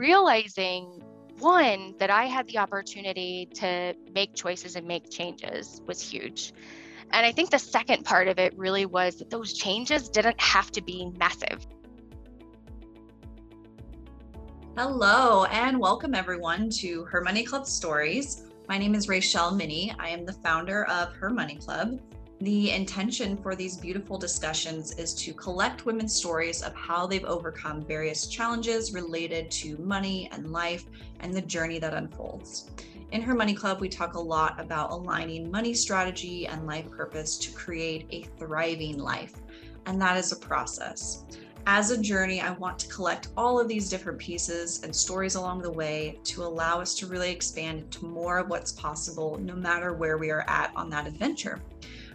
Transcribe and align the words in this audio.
realizing 0.00 1.02
one, 1.40 1.94
that 1.98 2.08
I 2.08 2.24
had 2.24 2.48
the 2.48 2.56
opportunity 2.56 3.46
to 3.56 3.94
make 4.14 4.34
choices 4.34 4.74
and 4.74 4.86
make 4.86 5.10
changes 5.10 5.82
was 5.86 6.00
huge. 6.00 6.54
And 7.10 7.26
I 7.26 7.32
think 7.32 7.50
the 7.50 7.58
second 7.58 8.06
part 8.06 8.26
of 8.26 8.38
it 8.38 8.56
really 8.56 8.86
was 8.86 9.16
that 9.16 9.28
those 9.28 9.52
changes 9.52 10.08
didn't 10.08 10.40
have 10.40 10.70
to 10.72 10.80
be 10.80 11.10
massive. 11.18 11.66
Hello, 14.74 15.44
and 15.44 15.78
welcome 15.78 16.14
everyone 16.14 16.70
to 16.70 17.04
Her 17.04 17.20
Money 17.20 17.44
Club 17.44 17.66
Stories. 17.66 18.44
My 18.70 18.78
name 18.78 18.94
is 18.94 19.06
Rachel 19.06 19.50
Minnie. 19.50 19.94
I 19.98 20.08
am 20.08 20.24
the 20.24 20.32
founder 20.32 20.84
of 20.86 21.12
Her 21.12 21.28
Money 21.28 21.56
Club. 21.56 22.00
The 22.42 22.70
intention 22.70 23.36
for 23.36 23.54
these 23.54 23.76
beautiful 23.76 24.16
discussions 24.16 24.92
is 24.92 25.12
to 25.16 25.34
collect 25.34 25.84
women's 25.84 26.14
stories 26.14 26.62
of 26.62 26.74
how 26.74 27.06
they've 27.06 27.24
overcome 27.26 27.84
various 27.84 28.26
challenges 28.28 28.94
related 28.94 29.50
to 29.50 29.76
money 29.76 30.26
and 30.32 30.50
life 30.50 30.86
and 31.18 31.34
the 31.34 31.42
journey 31.42 31.78
that 31.80 31.92
unfolds. 31.92 32.70
In 33.12 33.20
Her 33.20 33.34
Money 33.34 33.52
Club, 33.52 33.78
we 33.78 33.90
talk 33.90 34.14
a 34.14 34.20
lot 34.20 34.58
about 34.58 34.90
aligning 34.90 35.50
money 35.50 35.74
strategy 35.74 36.46
and 36.46 36.66
life 36.66 36.90
purpose 36.90 37.36
to 37.36 37.52
create 37.52 38.06
a 38.08 38.22
thriving 38.38 38.96
life. 38.96 39.34
And 39.84 40.00
that 40.00 40.16
is 40.16 40.32
a 40.32 40.36
process. 40.36 41.26
As 41.66 41.90
a 41.90 42.00
journey, 42.00 42.40
I 42.40 42.52
want 42.52 42.78
to 42.78 42.88
collect 42.88 43.28
all 43.36 43.60
of 43.60 43.68
these 43.68 43.90
different 43.90 44.18
pieces 44.18 44.82
and 44.82 44.96
stories 44.96 45.34
along 45.34 45.60
the 45.60 45.70
way 45.70 46.18
to 46.24 46.42
allow 46.42 46.80
us 46.80 46.94
to 46.94 47.06
really 47.06 47.30
expand 47.30 47.80
into 47.80 48.06
more 48.06 48.38
of 48.38 48.48
what's 48.48 48.72
possible, 48.72 49.38
no 49.42 49.54
matter 49.54 49.92
where 49.92 50.16
we 50.16 50.30
are 50.30 50.46
at 50.48 50.72
on 50.74 50.88
that 50.88 51.06
adventure. 51.06 51.60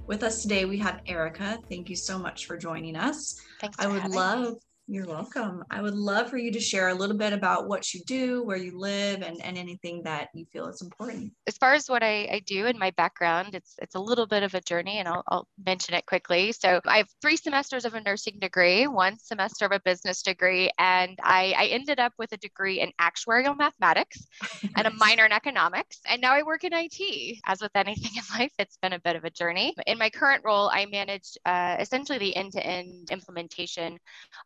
With 0.08 0.22
us 0.22 0.44
today, 0.44 0.66
we 0.66 0.78
have 0.80 1.02
Erica. 1.08 1.58
Thank 1.68 1.90
you 1.90 1.96
so 1.96 2.20
much 2.20 2.46
for 2.46 2.58
joining 2.58 2.96
us. 2.96 3.40
Thanks. 3.60 3.78
I 3.80 3.88
would 3.88 4.08
love 4.10 4.54
me. 4.54 4.60
You're 4.88 5.08
welcome. 5.08 5.64
I 5.72 5.82
would 5.82 5.96
love 5.96 6.30
for 6.30 6.38
you 6.38 6.52
to 6.52 6.60
share 6.60 6.90
a 6.90 6.94
little 6.94 7.18
bit 7.18 7.34
about 7.34 7.68
what 7.68 7.92
you 7.92 8.02
do, 8.06 8.44
where 8.44 8.58
you 8.58 8.78
live, 8.78 9.24
and, 9.24 9.42
and 9.42 9.58
anything 9.58 10.04
that 10.04 10.30
you 10.36 10.46
feel 10.54 10.68
is 10.68 10.84
important. 10.84 11.34
As 11.48 11.58
far 11.58 11.74
as 11.74 11.90
what 11.90 12.04
I, 12.04 12.28
I 12.32 12.44
do 12.46 12.68
in 12.68 12.78
my 12.78 12.92
background, 12.92 13.56
it's 13.56 13.74
it's 13.82 13.96
a 13.96 14.00
little 14.00 14.28
bit 14.28 14.44
of 14.44 14.54
a 14.54 14.62
journey, 14.62 15.00
and 15.00 15.08
I'll, 15.08 15.24
I'll 15.28 15.48
mention 15.66 15.96
it 15.96 16.06
quickly. 16.06 16.52
So 16.52 16.82
I 16.86 16.98
have 16.98 17.08
three 17.20 17.36
semesters 17.36 17.86
of 17.86 17.96
a 17.96 18.02
nursing 18.02 18.38
degree, 18.40 18.86
one 18.86 19.18
semester 19.18 19.66
of 19.66 19.72
a 19.72 19.80
business 19.80 20.22
degree, 20.22 20.70
and 20.78 21.18
I, 21.24 21.56
I 21.58 21.66
ended 21.66 22.00
up 22.00 22.14
with 22.20 22.32
a 22.34 22.38
degree 22.38 22.80
in 22.82 22.92
actuarial 23.02 23.58
mathematics 23.58 24.28
and 24.76 24.86
a 24.86 24.92
minor 24.92 25.26
in 25.26 25.32
economics. 25.32 26.00
And 26.06 26.22
now 26.22 26.34
I 26.34 26.44
work 26.44 26.64
in 26.64 26.74
IT. 26.74 27.40
As 27.48 27.60
with 27.60 27.72
anything 27.74 28.12
in 28.18 28.40
life, 28.40 28.54
it's 28.60 28.78
been 28.78 28.94
a 28.94 29.00
bit 29.00 29.16
of 29.16 29.24
a 29.26 29.32
journey. 29.32 29.74
In 29.88 29.98
my 29.98 30.12
current 30.12 30.44
role, 30.46 30.70
I 30.72 30.86
manage 30.86 31.40
uh, 31.44 31.78
essentially 31.80 32.20
the 32.20 32.36
end-to-end 32.36 33.10
implementation 33.10 33.98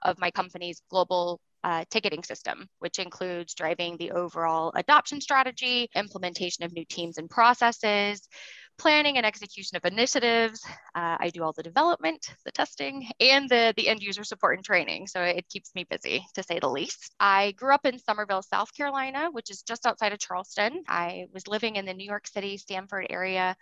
of 0.03 0.17
my 0.17 0.28
my 0.29 0.41
company's 0.41 0.81
global 0.89 1.39
uh, 1.63 1.83
ticketing 1.89 2.23
system, 2.23 2.67
which 2.79 2.99
includes 2.99 3.53
driving 3.53 3.97
the 3.97 4.11
overall 4.11 4.71
adoption 4.75 5.19
strategy, 5.19 5.89
implementation 5.95 6.63
of 6.63 6.71
new 6.71 6.85
teams 6.85 7.17
and 7.17 7.29
processes, 7.29 8.21
planning 8.77 9.17
and 9.17 9.25
execution 9.25 9.75
of 9.75 9.83
initiatives. 9.85 10.61
Uh, 10.95 11.17
I 11.19 11.31
do 11.33 11.43
all 11.43 11.51
the 11.51 11.63
development, 11.63 12.25
the 12.45 12.51
testing, 12.51 13.09
and 13.19 13.49
the, 13.49 13.73
the 13.75 13.89
end 13.89 14.01
user 14.01 14.23
support 14.23 14.55
and 14.55 14.63
training. 14.63 15.07
So 15.07 15.21
it 15.21 15.49
keeps 15.49 15.71
me 15.75 15.85
busy, 15.89 16.23
to 16.35 16.43
say 16.43 16.59
the 16.59 16.69
least. 16.69 17.13
I 17.19 17.51
grew 17.53 17.73
up 17.73 17.85
in 17.85 17.99
Summerville, 17.99 18.43
South 18.43 18.73
Carolina, 18.73 19.29
which 19.31 19.49
is 19.49 19.63
just 19.63 19.85
outside 19.85 20.13
of 20.13 20.19
Charleston. 20.19 20.83
I 20.87 21.25
was 21.33 21.47
living 21.47 21.75
in 21.75 21.85
the 21.85 21.93
New 21.93 22.07
York 22.07 22.27
City, 22.27 22.57
Stamford 22.57 23.07
area 23.09 23.55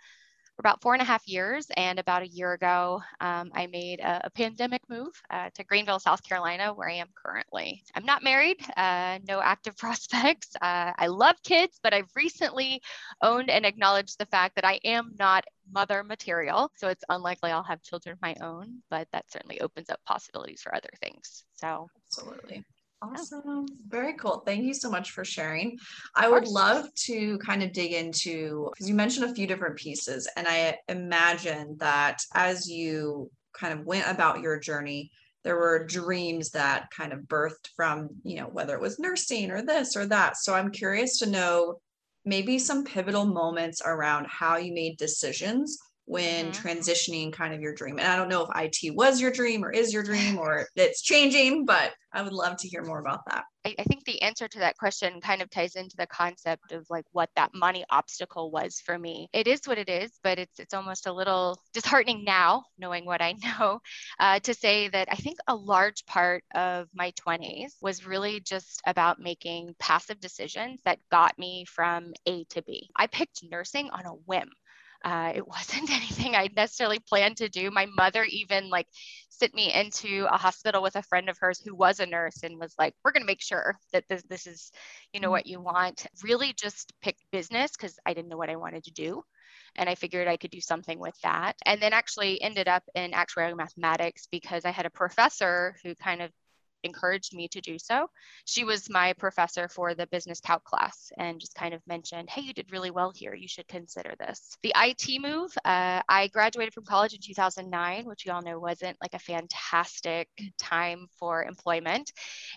for 0.58 0.62
about 0.62 0.82
four 0.82 0.92
and 0.92 1.00
a 1.00 1.04
half 1.04 1.26
years. 1.28 1.68
And 1.76 2.00
about 2.00 2.22
a 2.22 2.26
year 2.26 2.52
ago, 2.52 3.00
um, 3.20 3.52
I 3.54 3.68
made 3.68 4.00
a, 4.00 4.22
a 4.24 4.30
pandemic 4.30 4.82
move 4.88 5.12
uh, 5.30 5.50
to 5.54 5.62
Greenville, 5.62 6.00
South 6.00 6.20
Carolina, 6.24 6.74
where 6.74 6.90
I 6.90 6.94
am 6.94 7.06
currently. 7.14 7.84
I'm 7.94 8.04
not 8.04 8.24
married, 8.24 8.56
uh, 8.76 9.20
no 9.28 9.40
active 9.40 9.76
prospects. 9.78 10.48
Uh, 10.60 10.92
I 10.98 11.06
love 11.06 11.36
kids, 11.44 11.78
but 11.80 11.94
I've 11.94 12.10
recently 12.16 12.82
owned 13.22 13.50
and 13.50 13.64
acknowledged 13.64 14.18
the 14.18 14.26
fact 14.26 14.56
that 14.56 14.64
I 14.64 14.80
am 14.82 15.14
not 15.16 15.44
mother 15.70 16.02
material. 16.02 16.72
So 16.74 16.88
it's 16.88 17.04
unlikely 17.08 17.52
I'll 17.52 17.62
have 17.62 17.80
children 17.82 18.14
of 18.14 18.22
my 18.22 18.34
own, 18.44 18.82
but 18.90 19.06
that 19.12 19.30
certainly 19.30 19.60
opens 19.60 19.90
up 19.90 20.00
possibilities 20.06 20.62
for 20.62 20.74
other 20.74 20.90
things. 21.00 21.44
So, 21.54 21.88
absolutely. 22.04 22.64
Awesome. 23.00 23.66
Very 23.86 24.14
cool. 24.14 24.42
Thank 24.44 24.64
you 24.64 24.74
so 24.74 24.90
much 24.90 25.12
for 25.12 25.24
sharing. 25.24 25.78
I 26.16 26.28
would 26.28 26.48
love 26.48 26.92
to 27.06 27.38
kind 27.38 27.62
of 27.62 27.72
dig 27.72 27.92
into 27.92 28.70
because 28.72 28.88
you 28.88 28.94
mentioned 28.94 29.30
a 29.30 29.34
few 29.34 29.46
different 29.46 29.76
pieces, 29.76 30.28
and 30.36 30.48
I 30.48 30.78
imagine 30.88 31.76
that 31.78 32.18
as 32.34 32.68
you 32.68 33.30
kind 33.54 33.78
of 33.78 33.86
went 33.86 34.08
about 34.08 34.40
your 34.40 34.58
journey, 34.58 35.12
there 35.44 35.56
were 35.56 35.86
dreams 35.86 36.50
that 36.50 36.90
kind 36.90 37.12
of 37.12 37.20
birthed 37.20 37.68
from, 37.76 38.08
you 38.24 38.36
know, 38.36 38.46
whether 38.46 38.74
it 38.74 38.80
was 38.80 38.98
nursing 38.98 39.52
or 39.52 39.62
this 39.62 39.96
or 39.96 40.06
that. 40.06 40.36
So 40.36 40.54
I'm 40.54 40.72
curious 40.72 41.18
to 41.20 41.26
know 41.26 41.78
maybe 42.24 42.58
some 42.58 42.84
pivotal 42.84 43.24
moments 43.24 43.80
around 43.84 44.26
how 44.28 44.56
you 44.56 44.74
made 44.74 44.98
decisions 44.98 45.78
when 46.08 46.50
mm-hmm. 46.50 46.66
transitioning 46.66 47.32
kind 47.32 47.52
of 47.52 47.60
your 47.60 47.74
dream. 47.74 47.98
And 47.98 48.08
I 48.08 48.16
don't 48.16 48.30
know 48.30 48.46
if 48.48 48.50
IT 48.56 48.94
was 48.96 49.20
your 49.20 49.30
dream 49.30 49.62
or 49.62 49.70
is 49.70 49.92
your 49.92 50.02
dream 50.02 50.38
or 50.38 50.66
it's 50.76 51.02
changing, 51.02 51.66
but 51.66 51.92
I 52.12 52.22
would 52.22 52.32
love 52.32 52.56
to 52.58 52.68
hear 52.68 52.82
more 52.82 52.98
about 52.98 53.20
that. 53.26 53.44
I, 53.66 53.74
I, 53.78 53.82
think 53.84 54.04
the 54.04 54.22
answer 54.22 54.48
to 54.48 54.58
that 54.60 54.78
question 54.78 55.20
kind 55.20 55.42
of 55.42 55.50
ties 55.50 55.74
into 55.74 55.96
the 55.98 56.06
concept 56.06 56.72
of 56.72 56.86
like 56.88 57.04
what 57.12 57.28
that 57.36 57.50
money 57.52 57.84
obstacle 57.90 58.50
was 58.50 58.80
for 58.80 58.98
me. 58.98 59.28
It 59.34 59.46
is 59.46 59.60
what 59.66 59.76
it 59.76 59.90
is, 59.90 60.10
but 60.22 60.38
it's 60.38 60.58
it's 60.58 60.72
almost 60.72 61.06
a 61.06 61.12
little 61.12 61.60
disheartening 61.74 62.24
now, 62.24 62.64
knowing 62.78 63.04
what 63.04 63.20
I 63.20 63.32
know, 63.60 63.80
uh, 64.18 64.38
to 64.40 64.54
say 64.54 64.88
that 64.88 65.08
I 65.10 65.16
think 65.16 65.38
a 65.46 65.54
large 65.54 66.06
part 66.06 66.44
of 66.54 66.88
my 66.94 67.12
20s 67.12 67.72
was 67.82 68.06
really 68.06 68.40
just 68.40 68.80
about 68.86 69.20
making 69.20 69.74
passive 69.78 70.18
decisions 70.20 70.80
that 70.86 71.00
got 71.10 71.38
me 71.38 71.66
from 71.66 72.14
A 72.24 72.44
to 72.44 72.62
B. 72.62 72.88
I 72.96 73.06
picked 73.06 73.44
nursing 73.50 73.90
on 73.90 74.06
a 74.06 74.12
whim. 74.12 74.48
Uh, 75.04 75.32
it 75.34 75.46
wasn't 75.48 75.90
anything 75.90 76.34
I 76.34 76.48
necessarily 76.54 76.98
planned 76.98 77.38
to 77.38 77.48
do. 77.48 77.70
My 77.70 77.86
mother 77.96 78.24
even 78.24 78.68
like 78.68 78.86
sent 79.28 79.54
me 79.54 79.72
into 79.72 80.26
a 80.30 80.36
hospital 80.36 80.82
with 80.82 80.96
a 80.96 81.02
friend 81.02 81.28
of 81.28 81.38
hers 81.38 81.60
who 81.60 81.74
was 81.74 82.00
a 82.00 82.06
nurse 82.06 82.42
and 82.42 82.58
was 82.58 82.74
like, 82.78 82.94
"We're 83.04 83.12
going 83.12 83.22
to 83.22 83.26
make 83.26 83.42
sure 83.42 83.76
that 83.92 84.04
this 84.08 84.22
this 84.28 84.46
is, 84.46 84.70
you 85.12 85.20
know, 85.20 85.28
mm. 85.28 85.32
what 85.32 85.46
you 85.46 85.60
want." 85.60 86.06
Really, 86.22 86.52
just 86.52 86.92
picked 87.02 87.24
business 87.32 87.72
because 87.72 87.98
I 88.06 88.14
didn't 88.14 88.28
know 88.28 88.36
what 88.36 88.50
I 88.50 88.56
wanted 88.56 88.84
to 88.84 88.92
do 88.92 89.22
and 89.76 89.88
I 89.88 89.94
figured 89.94 90.28
I 90.28 90.36
could 90.36 90.50
do 90.50 90.60
something 90.60 90.98
with 90.98 91.14
that. 91.22 91.54
And 91.64 91.80
then 91.80 91.92
actually 91.92 92.40
ended 92.42 92.68
up 92.68 92.82
in 92.94 93.12
actuarial 93.12 93.56
mathematics 93.56 94.26
because 94.30 94.64
I 94.64 94.70
had 94.70 94.86
a 94.86 94.90
professor 94.90 95.76
who 95.84 95.94
kind 95.94 96.22
of 96.22 96.30
encouraged 96.82 97.34
me 97.34 97.48
to 97.48 97.60
do 97.60 97.78
so. 97.78 98.08
She 98.44 98.64
was 98.64 98.90
my 98.90 99.12
professor 99.14 99.68
for 99.68 99.94
the 99.94 100.06
business 100.06 100.40
calc 100.40 100.64
class 100.64 101.10
and 101.18 101.40
just 101.40 101.54
kind 101.54 101.74
of 101.74 101.86
mentioned, 101.86 102.30
hey, 102.30 102.42
you 102.42 102.52
did 102.52 102.72
really 102.72 102.90
well 102.90 103.12
here. 103.14 103.34
You 103.34 103.48
should 103.48 103.68
consider 103.68 104.14
this. 104.18 104.56
The 104.62 104.72
IT 104.76 105.20
move, 105.20 105.52
uh, 105.64 106.02
I 106.08 106.28
graduated 106.28 106.74
from 106.74 106.84
college 106.84 107.14
in 107.14 107.20
2009, 107.20 108.04
which 108.04 108.24
we 108.24 108.32
all 108.32 108.42
know 108.42 108.58
wasn't 108.58 108.96
like 109.00 109.14
a 109.14 109.18
fantastic 109.18 110.28
time 110.58 111.06
for 111.18 111.44
employment. 111.44 112.12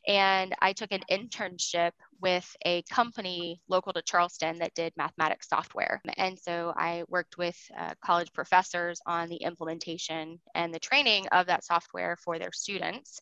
And 0.07 0.53
I 0.61 0.73
took 0.73 0.91
an 0.91 1.01
internship 1.09 1.91
with 2.21 2.47
a 2.65 2.83
company 2.83 3.61
local 3.67 3.93
to 3.93 4.01
Charleston 4.01 4.59
that 4.59 4.73
did 4.75 4.93
mathematics 4.95 5.49
software. 5.49 6.01
And 6.17 6.37
so 6.37 6.73
I 6.75 7.03
worked 7.07 7.37
with 7.37 7.57
uh, 7.77 7.93
college 8.03 8.31
professors 8.33 9.01
on 9.05 9.29
the 9.29 9.37
implementation 9.37 10.39
and 10.53 10.73
the 10.73 10.79
training 10.79 11.27
of 11.31 11.47
that 11.47 11.63
software 11.63 12.15
for 12.23 12.37
their 12.37 12.51
students 12.51 13.21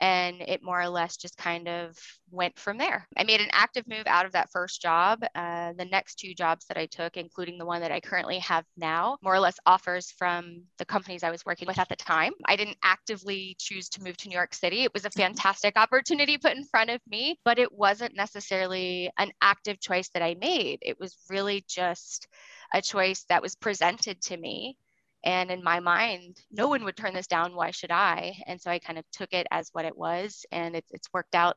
and 0.00 0.40
it 0.40 0.62
more 0.62 0.80
or 0.80 0.88
less 0.88 1.16
just 1.16 1.36
kind 1.36 1.68
of 1.68 1.96
went 2.30 2.58
from 2.58 2.78
there. 2.78 3.06
I 3.16 3.24
made 3.24 3.40
an 3.40 3.50
active 3.52 3.86
move 3.86 4.06
out 4.06 4.24
of 4.24 4.32
that 4.32 4.50
first 4.50 4.80
job. 4.80 5.22
Uh, 5.34 5.72
the 5.76 5.84
next 5.84 6.16
two 6.16 6.34
jobs 6.34 6.66
that 6.66 6.78
I 6.78 6.86
took, 6.86 7.16
including 7.16 7.58
the 7.58 7.66
one 7.66 7.80
that 7.82 7.92
I 7.92 8.00
currently 8.00 8.38
have 8.38 8.64
now, 8.76 9.16
more 9.22 9.34
or 9.34 9.40
less 9.40 9.58
offers 9.66 10.10
from 10.10 10.62
the 10.78 10.84
companies 10.84 11.22
I 11.22 11.30
was 11.30 11.44
working 11.44 11.66
with 11.66 11.78
at 11.78 11.88
the 11.88 11.96
time. 11.96 12.32
I 12.46 12.56
didn't 12.56 12.78
actively 12.82 13.56
choose 13.58 13.88
to 13.90 14.02
move 14.02 14.16
to 14.18 14.28
New 14.28 14.36
York 14.36 14.54
City. 14.54 14.84
It 14.84 14.94
was 14.94 15.04
a 15.04 15.10
fantastic 15.10 15.76
opportunity 15.76 16.38
put 16.38 16.56
in 16.56 16.64
front 16.64 16.90
of 16.90 17.00
me, 17.08 17.38
but 17.44 17.58
it 17.58 17.72
wasn't 17.72 18.16
necessarily 18.16 19.10
an 19.18 19.32
active 19.42 19.80
choice 19.80 20.08
that 20.10 20.22
I 20.22 20.36
made. 20.40 20.78
It 20.82 20.98
was 20.98 21.16
really 21.28 21.64
just 21.68 22.26
a 22.72 22.80
choice 22.80 23.24
that 23.28 23.42
was 23.42 23.56
presented 23.56 24.20
to 24.22 24.36
me 24.36 24.76
and 25.24 25.50
in 25.50 25.62
my 25.62 25.80
mind, 25.80 26.38
no 26.50 26.68
one 26.68 26.84
would 26.84 26.96
turn 26.96 27.14
this 27.14 27.26
down. 27.26 27.54
Why 27.54 27.70
should 27.70 27.90
I? 27.90 28.34
And 28.46 28.60
so 28.60 28.70
I 28.70 28.78
kind 28.78 28.98
of 28.98 29.04
took 29.12 29.32
it 29.32 29.46
as 29.50 29.70
what 29.72 29.84
it 29.84 29.96
was, 29.96 30.44
and 30.52 30.74
it's, 30.74 30.90
it's 30.92 31.08
worked 31.12 31.34
out, 31.34 31.56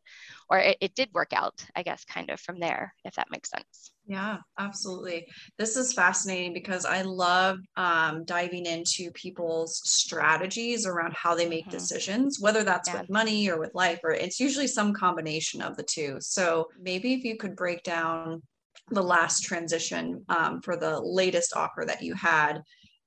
or 0.49 0.59
it, 0.59 0.77
it 0.81 0.95
did 0.95 1.09
work 1.13 1.33
out, 1.33 1.65
I 1.75 1.83
guess, 1.83 2.03
kind 2.05 2.29
of 2.29 2.39
from 2.39 2.59
there, 2.59 2.93
if 3.05 3.15
that 3.15 3.31
makes 3.31 3.49
sense. 3.49 3.91
Yeah, 4.05 4.39
absolutely. 4.59 5.27
This 5.57 5.77
is 5.77 5.93
fascinating 5.93 6.53
because 6.53 6.85
I 6.85 7.03
love 7.03 7.59
um, 7.77 8.25
diving 8.25 8.65
into 8.65 9.11
people's 9.11 9.81
strategies 9.85 10.85
around 10.85 11.13
how 11.13 11.35
they 11.35 11.47
make 11.47 11.65
mm-hmm. 11.65 11.77
decisions, 11.77 12.39
whether 12.41 12.63
that's 12.63 12.89
yeah. 12.89 13.01
with 13.01 13.09
money 13.09 13.49
or 13.49 13.59
with 13.59 13.73
life, 13.73 13.99
or 14.03 14.11
it's 14.11 14.41
usually 14.41 14.67
some 14.67 14.93
combination 14.93 15.61
of 15.61 15.77
the 15.77 15.83
two. 15.83 16.17
So 16.19 16.67
maybe 16.81 17.13
if 17.13 17.23
you 17.23 17.37
could 17.37 17.55
break 17.55 17.83
down 17.83 18.41
the 18.89 19.01
last 19.01 19.43
transition 19.43 20.25
um, 20.27 20.61
for 20.61 20.75
the 20.75 20.99
latest 20.99 21.55
offer 21.55 21.85
that 21.87 22.01
you 22.01 22.13
had 22.13 22.61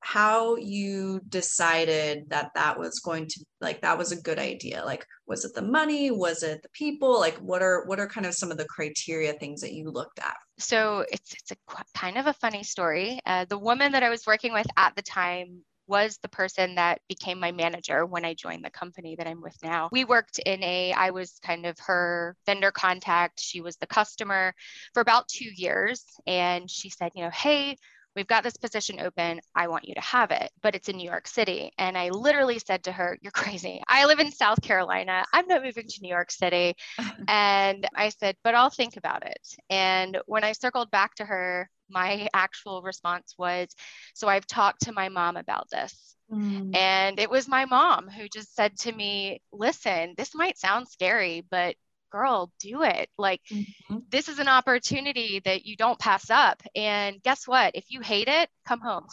how 0.06 0.54
you 0.54 1.20
decided 1.28 2.30
that 2.30 2.52
that 2.54 2.78
was 2.78 3.00
going 3.00 3.26
to 3.26 3.44
like 3.60 3.80
that 3.80 3.98
was 3.98 4.12
a 4.12 4.22
good 4.22 4.38
idea 4.38 4.80
like 4.84 5.04
was 5.26 5.44
it 5.44 5.52
the 5.56 5.60
money 5.60 6.12
was 6.12 6.44
it 6.44 6.62
the 6.62 6.68
people 6.68 7.18
like 7.18 7.36
what 7.38 7.60
are 7.60 7.84
what 7.86 7.98
are 7.98 8.06
kind 8.06 8.24
of 8.24 8.32
some 8.32 8.52
of 8.52 8.56
the 8.56 8.64
criteria 8.66 9.32
things 9.32 9.60
that 9.60 9.72
you 9.72 9.90
looked 9.90 10.20
at 10.20 10.36
so 10.58 11.04
it's 11.10 11.32
it's 11.32 11.50
a 11.50 11.56
kind 11.98 12.18
of 12.18 12.28
a 12.28 12.32
funny 12.34 12.62
story 12.62 13.18
uh, 13.26 13.44
the 13.46 13.58
woman 13.58 13.90
that 13.90 14.04
i 14.04 14.08
was 14.08 14.28
working 14.28 14.52
with 14.52 14.66
at 14.76 14.94
the 14.94 15.02
time 15.02 15.60
was 15.88 16.18
the 16.18 16.28
person 16.28 16.76
that 16.76 17.00
became 17.08 17.38
my 17.38 17.52
manager 17.52 18.04
when 18.04 18.24
I 18.24 18.34
joined 18.34 18.64
the 18.64 18.70
company 18.70 19.14
that 19.16 19.28
I'm 19.28 19.40
with 19.40 19.56
now. 19.62 19.88
We 19.92 20.04
worked 20.04 20.40
in 20.40 20.60
a, 20.64 20.92
I 20.92 21.10
was 21.10 21.38
kind 21.44 21.64
of 21.64 21.78
her 21.86 22.36
vendor 22.44 22.72
contact. 22.72 23.38
She 23.38 23.60
was 23.60 23.76
the 23.76 23.86
customer 23.86 24.52
for 24.94 25.00
about 25.00 25.28
two 25.28 25.48
years. 25.54 26.04
And 26.26 26.68
she 26.68 26.90
said, 26.90 27.12
you 27.14 27.22
know, 27.22 27.30
hey, 27.30 27.76
we've 28.16 28.26
got 28.26 28.42
this 28.42 28.56
position 28.56 28.98
open. 29.00 29.40
I 29.54 29.68
want 29.68 29.86
you 29.86 29.94
to 29.94 30.00
have 30.00 30.30
it, 30.30 30.50
but 30.62 30.74
it's 30.74 30.88
in 30.88 30.96
New 30.96 31.08
York 31.08 31.28
City. 31.28 31.70
And 31.78 31.96
I 31.96 32.08
literally 32.08 32.58
said 32.58 32.82
to 32.84 32.92
her, 32.92 33.18
You're 33.20 33.30
crazy. 33.30 33.82
I 33.86 34.06
live 34.06 34.18
in 34.18 34.32
South 34.32 34.60
Carolina. 34.62 35.24
I'm 35.32 35.46
not 35.46 35.62
moving 35.62 35.86
to 35.86 36.02
New 36.02 36.08
York 36.08 36.30
City. 36.30 36.74
and 37.28 37.86
I 37.94 38.08
said, 38.08 38.36
But 38.42 38.54
I'll 38.54 38.70
think 38.70 38.96
about 38.96 39.24
it. 39.24 39.46
And 39.70 40.18
when 40.26 40.42
I 40.42 40.52
circled 40.52 40.90
back 40.90 41.14
to 41.16 41.24
her, 41.24 41.68
my 41.90 42.28
actual 42.34 42.82
response 42.82 43.34
was, 43.38 43.68
So 44.14 44.26
I've 44.26 44.46
talked 44.46 44.82
to 44.82 44.92
my 44.92 45.10
mom 45.10 45.36
about 45.36 45.68
this. 45.70 46.16
Mm. 46.32 46.74
And 46.74 47.20
it 47.20 47.30
was 47.30 47.46
my 47.46 47.66
mom 47.66 48.08
who 48.08 48.28
just 48.28 48.56
said 48.56 48.76
to 48.78 48.92
me, 48.92 49.42
Listen, 49.52 50.14
this 50.16 50.34
might 50.34 50.58
sound 50.58 50.88
scary, 50.88 51.44
but 51.50 51.76
girl, 52.16 52.50
do 52.60 52.82
it. 52.82 53.08
Like, 53.18 53.42
mm-hmm. 53.52 53.98
this 54.08 54.28
is 54.28 54.38
an 54.38 54.48
opportunity 54.48 55.40
that 55.44 55.66
you 55.66 55.76
don't 55.76 55.98
pass 55.98 56.30
up. 56.30 56.62
And 56.74 57.22
guess 57.22 57.46
what? 57.46 57.72
If 57.74 57.90
you 57.90 58.00
hate 58.00 58.28
it, 58.28 58.48
come 58.66 58.80
home. 58.80 59.06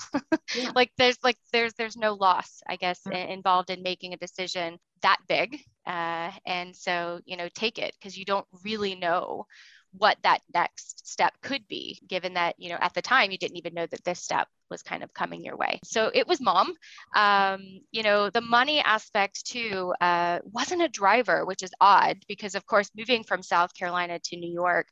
yeah. 0.56 0.72
Like, 0.76 0.92
there's 0.98 1.18
like 1.24 1.38
there's 1.52 1.74
there's 1.74 1.98
no 1.98 2.14
loss, 2.14 2.62
I 2.68 2.78
guess, 2.78 3.00
mm-hmm. 3.06 3.32
involved 3.32 3.70
in 3.70 3.84
making 3.84 4.14
a 4.14 4.18
decision 4.18 4.78
that 5.02 5.18
big. 5.28 5.60
Uh, 5.86 6.32
and 6.46 6.76
so, 6.76 7.20
you 7.26 7.38
know, 7.38 7.50
take 7.54 7.78
it 7.78 7.94
because 8.00 8.18
you 8.18 8.26
don't 8.26 8.48
really 8.64 8.96
know 8.96 9.46
what 9.98 10.18
that 10.24 10.42
next 10.54 11.08
step 11.08 11.34
could 11.42 11.68
be, 11.68 12.00
given 12.08 12.34
that, 12.34 12.56
you 12.58 12.70
know, 12.70 12.78
at 12.80 12.94
the 12.94 13.02
time 13.02 13.32
you 13.32 13.38
didn't 13.38 13.58
even 13.58 13.74
know 13.74 13.86
that 13.86 14.04
this 14.04 14.20
step 14.20 14.48
was 14.70 14.82
kind 14.82 15.04
of 15.04 15.14
coming 15.14 15.44
your 15.44 15.56
way. 15.56 15.80
So 15.84 16.10
it 16.14 16.28
was 16.28 16.42
mom. 16.42 16.74
Um, 17.16 17.62
you 17.92 18.02
know, 18.02 18.30
the 18.30 18.42
money 18.42 18.80
aspect 18.80 19.46
too 19.46 19.94
uh, 20.02 20.40
wasn't 20.44 20.82
a 20.82 20.90
driver, 20.90 21.46
which 21.46 21.62
is 21.62 21.72
odd 21.80 22.18
because, 22.28 22.56
of 22.56 22.66
course, 22.66 22.90
moving 22.98 23.24
from 23.24 23.44
South 23.44 23.74
Carolina 23.74 24.20
to 24.20 24.38
New 24.38 24.52
York, 24.52 24.88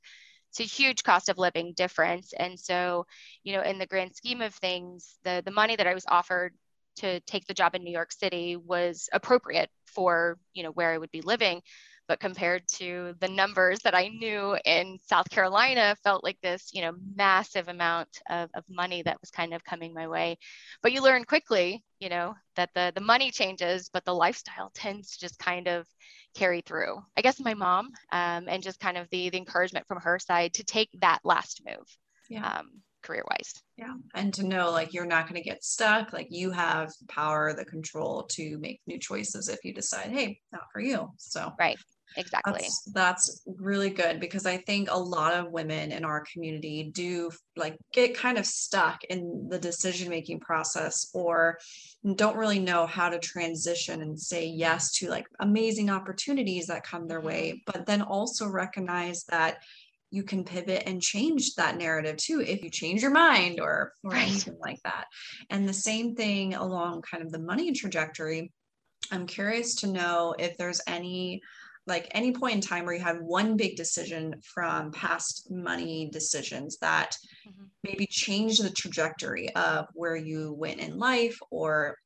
it's 0.51 0.59
a 0.59 0.63
huge 0.63 1.03
cost 1.03 1.29
of 1.29 1.37
living 1.37 1.73
difference. 1.75 2.33
And 2.37 2.59
so, 2.59 3.05
you 3.43 3.53
know, 3.53 3.61
in 3.61 3.79
the 3.79 3.87
grand 3.87 4.15
scheme 4.15 4.41
of 4.41 4.53
things, 4.53 5.17
the 5.23 5.41
the 5.43 5.51
money 5.51 5.75
that 5.75 5.87
I 5.87 5.93
was 5.93 6.05
offered 6.07 6.53
to 6.97 7.21
take 7.21 7.47
the 7.47 7.53
job 7.53 7.73
in 7.73 7.83
New 7.83 7.91
York 7.91 8.11
City 8.11 8.57
was 8.57 9.09
appropriate 9.13 9.69
for, 9.85 10.37
you 10.53 10.63
know, 10.63 10.71
where 10.71 10.91
I 10.91 10.97
would 10.97 11.11
be 11.11 11.21
living 11.21 11.61
but 12.11 12.19
compared 12.19 12.67
to 12.67 13.15
the 13.21 13.27
numbers 13.29 13.79
that 13.85 13.95
I 13.95 14.09
knew 14.09 14.57
in 14.65 14.99
South 15.01 15.29
Carolina, 15.29 15.95
felt 16.03 16.25
like 16.25 16.37
this, 16.41 16.71
you 16.73 16.81
know, 16.81 16.91
massive 17.15 17.69
amount 17.69 18.09
of, 18.29 18.49
of 18.53 18.65
money 18.69 19.01
that 19.03 19.21
was 19.21 19.31
kind 19.31 19.53
of 19.53 19.63
coming 19.63 19.93
my 19.93 20.09
way. 20.09 20.37
But 20.83 20.91
you 20.91 21.01
learn 21.01 21.23
quickly, 21.23 21.85
you 22.01 22.09
know, 22.09 22.35
that 22.57 22.69
the 22.75 22.91
the 22.93 22.99
money 22.99 23.31
changes, 23.31 23.89
but 23.93 24.03
the 24.03 24.13
lifestyle 24.13 24.71
tends 24.73 25.11
to 25.11 25.21
just 25.21 25.39
kind 25.39 25.69
of 25.69 25.87
carry 26.35 26.59
through. 26.59 27.01
I 27.15 27.21
guess 27.21 27.39
my 27.39 27.53
mom 27.53 27.91
um, 28.11 28.49
and 28.49 28.61
just 28.61 28.81
kind 28.81 28.97
of 28.97 29.07
the 29.09 29.29
the 29.29 29.37
encouragement 29.37 29.87
from 29.87 30.01
her 30.01 30.19
side 30.19 30.55
to 30.55 30.65
take 30.65 30.89
that 30.99 31.19
last 31.23 31.61
move. 31.65 31.87
Yeah. 32.29 32.45
Um, 32.45 32.81
career 33.01 33.23
wise. 33.29 33.53
Yeah. 33.77 33.93
And 34.13 34.33
to 34.35 34.43
know 34.43 34.71
like 34.71 34.93
you're 34.93 35.05
not 35.05 35.27
going 35.27 35.41
to 35.41 35.49
get 35.49 35.63
stuck. 35.63 36.13
Like 36.13 36.27
you 36.29 36.51
have 36.51 36.91
power, 37.09 37.53
the 37.53 37.65
control 37.65 38.23
to 38.31 38.57
make 38.59 38.79
new 38.87 38.99
choices 38.99 39.49
if 39.49 39.59
you 39.63 39.73
decide, 39.73 40.11
hey, 40.11 40.39
not 40.51 40.63
for 40.71 40.81
you. 40.81 41.09
So, 41.17 41.51
right 41.59 41.77
exactly 42.17 42.53
that's, 42.53 42.91
that's, 42.93 43.41
really 43.57 43.89
good 43.89 44.19
because 44.19 44.45
i 44.45 44.57
think 44.57 44.89
a 44.89 44.97
lot 44.97 45.33
of 45.33 45.51
women 45.51 45.91
in 45.91 46.03
our 46.03 46.23
community 46.31 46.91
do 46.93 47.29
like 47.55 47.77
get 47.93 48.17
kind 48.17 48.37
of 48.37 48.45
stuck 48.45 49.03
in 49.05 49.47
the 49.49 49.59
decision 49.59 50.09
making 50.09 50.39
process 50.39 51.09
or 51.13 51.57
don't 52.15 52.37
really 52.37 52.59
know 52.59 52.85
how 52.85 53.09
to 53.09 53.19
transition 53.19 54.01
and 54.01 54.19
say 54.19 54.45
yes 54.45 54.91
to 54.91 55.09
like 55.09 55.25
amazing 55.39 55.89
opportunities 55.89 56.67
that 56.67 56.83
come 56.83 57.07
their 57.07 57.21
way 57.21 57.51
mm-hmm. 57.51 57.71
but 57.71 57.85
then 57.85 58.01
also 58.01 58.47
recognize 58.47 59.23
that 59.25 59.57
you 60.11 60.23
can 60.23 60.43
pivot 60.43 60.83
and 60.85 61.01
change 61.01 61.55
that 61.55 61.77
narrative 61.77 62.17
too 62.17 62.43
if 62.45 62.63
you 62.63 62.69
change 62.69 63.01
your 63.01 63.11
mind 63.11 63.59
or 63.59 63.93
or 64.03 64.11
right. 64.11 64.27
anything 64.27 64.57
like 64.59 64.79
that 64.83 65.05
and 65.49 65.67
the 65.67 65.73
same 65.73 66.15
thing 66.15 66.53
along 66.53 67.01
kind 67.01 67.23
of 67.23 67.31
the 67.31 67.39
money 67.39 67.71
trajectory 67.71 68.51
i'm 69.11 69.25
curious 69.25 69.75
to 69.75 69.87
know 69.87 70.35
if 70.37 70.57
there's 70.57 70.81
any 70.85 71.41
like 71.87 72.07
any 72.11 72.31
point 72.31 72.55
in 72.55 72.61
time 72.61 72.85
where 72.85 72.93
you 72.93 73.01
have 73.01 73.21
one 73.21 73.57
big 73.57 73.75
decision 73.75 74.35
from 74.43 74.91
past 74.91 75.49
money 75.49 76.09
decisions 76.11 76.77
that 76.77 77.17
mm-hmm. 77.47 77.63
maybe 77.83 78.05
change 78.05 78.59
the 78.59 78.69
trajectory 78.69 79.53
of 79.55 79.87
where 79.93 80.15
you 80.15 80.53
went 80.53 80.79
in 80.79 80.99
life 80.99 81.39
or 81.49 81.97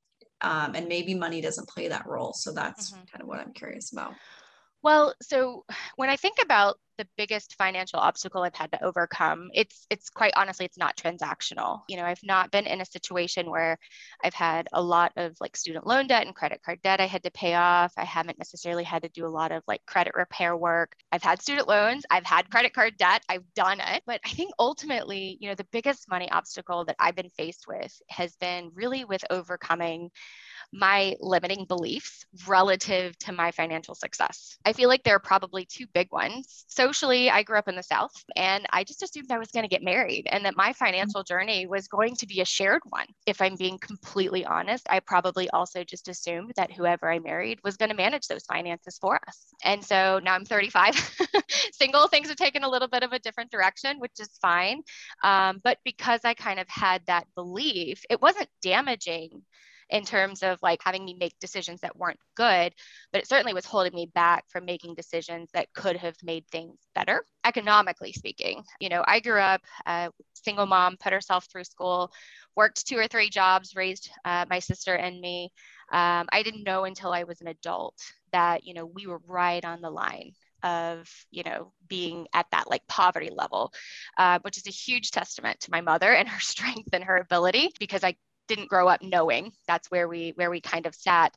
um, 0.42 0.76
and 0.76 0.88
maybe 0.88 1.14
money 1.14 1.42
doesn't 1.42 1.68
play 1.68 1.88
that 1.88 2.08
role 2.08 2.34
so 2.34 2.54
that's 2.54 2.92
mm-hmm. 2.92 3.04
kind 3.12 3.22
of 3.22 3.28
what 3.28 3.40
i'm 3.40 3.54
curious 3.54 3.92
about 3.92 4.14
well 4.86 5.14
so 5.22 5.66
when 5.98 6.10
i 6.10 6.16
think 6.16 6.38
about 6.42 6.78
the 6.98 7.08
biggest 7.18 7.56
financial 7.56 8.00
obstacle 8.00 8.44
I've 8.44 8.56
had 8.56 8.72
to 8.72 8.84
overcome. 8.84 9.50
It's 9.54 9.86
it's 9.90 10.10
quite 10.10 10.34
honestly 10.36 10.66
it's 10.66 10.78
not 10.78 10.96
transactional. 10.96 11.82
You 11.90 11.98
know, 11.98 12.04
I've 12.04 12.24
not 12.24 12.52
been 12.52 12.66
in 12.66 12.82
a 12.82 12.86
situation 12.86 13.50
where 13.50 13.78
I've 14.24 14.34
had 14.34 14.68
a 14.74 14.82
lot 14.82 15.12
of 15.18 15.36
like 15.42 15.58
student 15.58 15.86
loan 15.86 16.08
debt 16.08 16.26
and 16.26 16.36
credit 16.36 16.62
card 16.64 16.80
debt 16.84 17.02
I 17.02 17.08
had 17.08 17.24
to 17.24 17.32
pay 17.32 17.56
off. 17.56 17.94
I 17.98 18.06
haven't 18.06 18.38
necessarily 18.38 18.84
had 18.84 19.04
to 19.04 19.10
do 19.10 19.26
a 19.26 19.28
lot 19.28 19.52
of 19.52 19.64
like 19.68 19.86
credit 19.86 20.14
repair 20.16 20.56
work. 20.56 20.94
I've 21.12 21.24
had 21.24 21.42
student 21.42 21.68
loans, 21.68 22.06
I've 22.10 22.26
had 22.26 22.50
credit 22.50 22.74
card 22.74 22.98
debt, 22.98 23.24
I've 23.30 23.54
done 23.56 23.80
it. 23.80 24.04
But 24.06 24.22
I 24.26 24.30
think 24.30 24.52
ultimately, 24.60 25.38
you 25.40 25.50
know, 25.50 25.56
the 25.56 25.68
biggest 25.72 26.10
money 26.10 26.30
obstacle 26.32 26.86
that 26.86 26.96
I've 27.00 27.16
been 27.16 27.30
faced 27.30 27.66
with 27.68 27.94
has 28.10 28.36
been 28.38 28.72
really 28.74 29.06
with 29.06 29.24
overcoming 29.30 30.12
my 30.76 31.16
limiting 31.22 31.66
beliefs 31.66 32.26
relative 32.48 33.18
to 33.20 33.32
my 33.32 33.52
financial 33.52 33.96
success. 33.96 34.58
I 34.66 34.74
feel 34.74 34.90
like 34.90 35.04
there 35.04 35.16
are 35.16 35.20
probably 35.20 35.66
two 35.66 35.86
big 35.94 36.12
ones. 36.12 36.66
Socially, 36.68 37.30
I 37.30 37.44
grew 37.44 37.58
up 37.58 37.70
in 37.70 37.76
the 37.76 37.84
South 37.84 38.12
and 38.36 38.66
I 38.72 38.84
just 38.84 39.02
assumed 39.02 39.32
I 39.32 39.38
was 39.38 39.52
going 39.52 39.64
to 39.64 39.70
get 39.70 39.84
married 39.84 40.28
and 40.30 40.44
that 40.44 40.58
my 40.58 40.74
financial 40.74 41.24
journey 41.24 41.66
was 41.66 41.88
going 41.88 42.16
to 42.18 42.28
be 42.28 42.42
a 42.42 42.46
shared 42.46 42.82
one. 42.90 43.06
If 43.26 43.42
I'm 43.42 43.56
being 43.56 43.78
completely 43.80 44.46
honest, 44.46 44.86
I 44.90 45.00
probably 45.00 45.50
also 45.52 45.86
just 45.86 46.10
assumed 46.10 46.52
that 46.58 46.74
whoever 46.74 47.10
I 47.10 47.20
married 47.20 47.60
was 47.64 47.78
going 47.78 47.90
to 47.90 47.96
manage 47.96 48.28
those 48.28 48.44
finances 48.44 48.98
for 49.00 49.18
us. 49.28 49.46
And 49.64 49.84
so 49.84 50.20
now 50.22 50.36
I'm 50.36 50.46
35, 50.46 51.18
single, 51.72 52.08
things 52.10 52.28
have 52.28 52.38
taken 52.38 52.64
a 52.64 52.70
little 52.70 52.90
bit 52.90 53.04
of 53.04 53.14
a 53.14 53.20
different 53.20 53.50
direction, 53.50 54.00
which 54.00 54.20
is 54.20 54.30
fine. 54.42 54.82
Um, 55.24 55.62
but 55.64 55.78
because 55.86 56.20
I 56.26 56.34
kind 56.34 56.60
of 56.60 56.68
had 56.68 57.02
that 57.08 57.28
belief, 57.34 58.04
it 58.10 58.22
wasn't 58.22 58.50
damaging 58.62 59.42
in 59.90 60.04
terms 60.04 60.44
of 60.44 60.58
like 60.62 60.82
having 60.84 61.06
me 61.06 61.16
make 61.20 61.38
decisions 61.40 61.82
that 61.82 61.96
weren't 61.96 62.20
good, 62.36 62.74
but 63.12 63.22
it 63.22 63.28
certainly 63.28 63.54
was 63.54 63.66
holding 63.66 63.94
me 63.94 64.08
back 64.14 64.46
from 64.50 64.66
making 64.66 64.96
decisions 64.96 65.50
that 65.54 65.72
could 65.74 65.96
have 65.98 66.16
made 66.24 66.46
things 66.48 66.78
better, 66.96 67.26
economically 67.46 68.12
speaking. 68.12 68.64
You 68.80 68.90
know, 68.90 69.04
I 69.08 69.20
grew 69.20 69.40
up 69.40 69.62
a 69.86 70.10
single 70.34 70.66
mom, 70.66 70.98
put 70.98 71.14
herself 71.14 71.46
through 71.52 71.66
school, 71.66 72.12
worked 72.56 72.88
two 72.88 72.98
or 72.98 73.08
three 73.08 73.30
jobs, 73.30 73.76
raised 73.76 74.10
uh, 74.24 74.46
my 74.50 74.60
sister 74.60 74.96
and 74.96 75.20
me. 75.20 75.52
Um, 75.92 76.28
I 76.32 76.42
didn't 76.44 76.64
know 76.64 76.86
until 76.86 77.12
I 77.12 77.24
was 77.24 77.42
an 77.42 77.48
adult 77.48 77.96
that, 78.32 78.64
you 78.64 78.74
know, 78.74 78.86
we 78.86 79.06
were 79.08 79.22
right 79.28 79.64
on 79.64 79.82
the 79.82 79.90
line 79.90 80.32
of 80.64 81.08
you 81.30 81.44
know 81.44 81.72
being 81.88 82.28
at 82.34 82.48
that 82.52 82.70
like 82.70 82.82
poverty 82.88 83.30
level 83.30 83.72
uh, 84.18 84.40
which 84.42 84.58
is 84.58 84.66
a 84.66 84.72
huge 84.72 85.12
testament 85.12 85.60
to 85.60 85.70
my 85.70 85.82
mother 85.82 86.12
and 86.12 86.28
her 86.28 86.40
strength 86.42 86.90
and 86.94 87.04
her 87.04 87.18
ability 87.18 87.72
because 87.78 88.04
i 88.04 88.16
didn't 88.48 88.70
grow 88.70 88.88
up 88.88 89.02
knowing. 89.02 89.52
That's 89.68 89.90
where 89.92 90.08
we 90.08 90.34
where 90.36 90.50
we 90.50 90.62
kind 90.62 90.86
of 90.86 90.96
sat. 90.96 91.36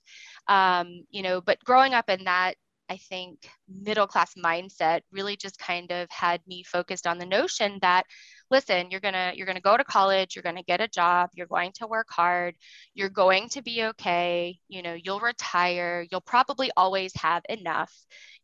Um, 0.48 1.04
you 1.10 1.22
know 1.22 1.40
but 1.40 1.62
growing 1.64 1.94
up 1.94 2.08
in 2.08 2.24
that 2.24 2.54
i 2.88 2.96
think 2.96 3.48
middle 3.68 4.06
class 4.06 4.34
mindset 4.34 5.00
really 5.12 5.36
just 5.36 5.58
kind 5.58 5.90
of 5.92 6.08
had 6.10 6.40
me 6.46 6.62
focused 6.62 7.06
on 7.06 7.18
the 7.18 7.26
notion 7.26 7.78
that 7.82 8.04
listen 8.50 8.90
you're 8.90 9.00
gonna 9.00 9.32
you're 9.34 9.46
gonna 9.46 9.60
go 9.60 9.76
to 9.76 9.84
college 9.84 10.34
you're 10.34 10.42
gonna 10.42 10.62
get 10.62 10.80
a 10.80 10.88
job 10.88 11.28
you're 11.34 11.46
going 11.46 11.72
to 11.74 11.86
work 11.86 12.06
hard 12.10 12.54
you're 12.94 13.10
going 13.10 13.48
to 13.48 13.62
be 13.62 13.84
okay 13.84 14.58
you 14.68 14.82
know 14.82 14.96
you'll 15.02 15.20
retire 15.20 16.06
you'll 16.10 16.20
probably 16.20 16.70
always 16.76 17.12
have 17.14 17.42
enough 17.48 17.92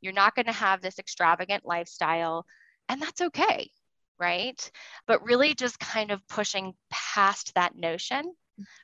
you're 0.00 0.12
not 0.12 0.34
to 0.36 0.52
have 0.52 0.80
this 0.82 0.98
extravagant 0.98 1.64
lifestyle 1.64 2.44
and 2.88 3.00
that's 3.00 3.20
okay 3.20 3.70
right? 4.18 4.70
But 5.08 5.24
really 5.24 5.54
just 5.54 5.78
kind 5.80 6.12
of 6.12 6.26
pushing 6.28 6.74
past 6.90 7.52
that 7.54 7.76
notion 7.76 8.32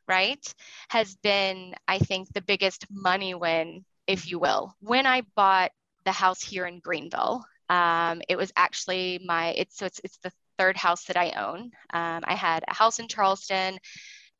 right, 0.07 0.55
has 0.89 1.15
been, 1.17 1.75
I 1.87 1.99
think, 1.99 2.33
the 2.33 2.43
biggest 2.43 2.87
money 2.91 3.35
win, 3.35 3.85
if 4.07 4.31
you 4.31 4.39
will. 4.39 4.75
When 4.81 5.07
I 5.07 5.23
bought 5.37 5.71
the 6.05 6.13
house 6.13 6.43
here 6.43 6.67
in 6.67 6.81
Greenville, 6.81 7.45
um, 7.69 8.23
it 8.29 8.37
was 8.37 8.53
actually 8.57 9.21
my, 9.25 9.49
it's 9.51 9.77
so 9.79 9.87
it's, 9.87 10.01
it's 10.03 10.19
the 10.19 10.33
third 10.59 10.77
house 10.77 11.05
that 11.05 11.17
I 11.17 11.31
own. 11.31 11.71
Um, 11.93 12.23
I 12.25 12.35
had 12.35 12.65
a 12.67 12.75
house 12.75 12.99
in 12.99 13.09
Charleston, 13.09 13.79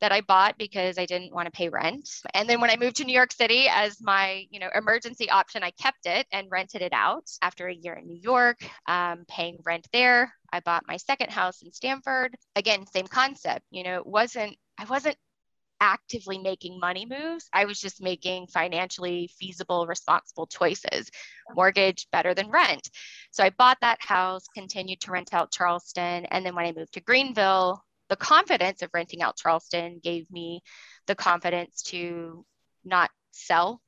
that 0.01 0.11
I 0.11 0.21
bought 0.21 0.57
because 0.57 0.97
I 0.97 1.05
didn't 1.05 1.33
want 1.33 1.45
to 1.45 1.51
pay 1.51 1.69
rent. 1.69 2.09
And 2.33 2.49
then 2.49 2.59
when 2.59 2.71
I 2.71 2.75
moved 2.75 2.97
to 2.97 3.05
New 3.05 3.13
York 3.13 3.31
City 3.31 3.67
as 3.69 4.01
my, 4.01 4.45
you 4.49 4.59
know, 4.59 4.69
emergency 4.75 5.29
option, 5.29 5.63
I 5.63 5.71
kept 5.71 6.05
it 6.05 6.25
and 6.31 6.47
rented 6.49 6.81
it 6.81 6.91
out. 6.91 7.29
After 7.41 7.67
a 7.67 7.73
year 7.73 7.93
in 7.93 8.07
New 8.07 8.19
York, 8.19 8.57
um, 8.87 9.25
paying 9.27 9.59
rent 9.63 9.87
there, 9.93 10.33
I 10.51 10.59
bought 10.59 10.87
my 10.87 10.97
second 10.97 11.29
house 11.29 11.61
in 11.61 11.71
Stamford. 11.71 12.35
Again, 12.55 12.87
same 12.87 13.07
concept. 13.07 13.63
You 13.69 13.83
know, 13.83 13.97
it 13.97 14.07
wasn't 14.07 14.57
I 14.77 14.85
wasn't 14.85 15.17
actively 15.81 16.37
making 16.37 16.79
money 16.79 17.05
moves. 17.05 17.49
I 17.51 17.65
was 17.65 17.79
just 17.79 18.01
making 18.01 18.47
financially 18.47 19.29
feasible, 19.39 19.87
responsible 19.87 20.45
choices. 20.47 21.09
Mortgage 21.55 22.07
better 22.11 22.33
than 22.33 22.51
rent. 22.51 22.89
So 23.31 23.43
I 23.43 23.49
bought 23.49 23.79
that 23.81 23.97
house, 23.99 24.45
continued 24.55 25.01
to 25.01 25.11
rent 25.11 25.33
out 25.33 25.51
Charleston. 25.51 26.25
And 26.25 26.45
then 26.45 26.55
when 26.55 26.65
I 26.65 26.71
moved 26.71 26.93
to 26.93 27.01
Greenville, 27.01 27.83
the 28.09 28.15
confidence 28.15 28.81
of 28.81 28.91
renting 28.93 29.21
out 29.21 29.37
Charleston 29.37 29.99
gave 30.03 30.29
me 30.29 30.61
the 31.07 31.15
confidence 31.15 31.81
to 31.83 32.45
not 32.85 33.09
sell 33.31 33.81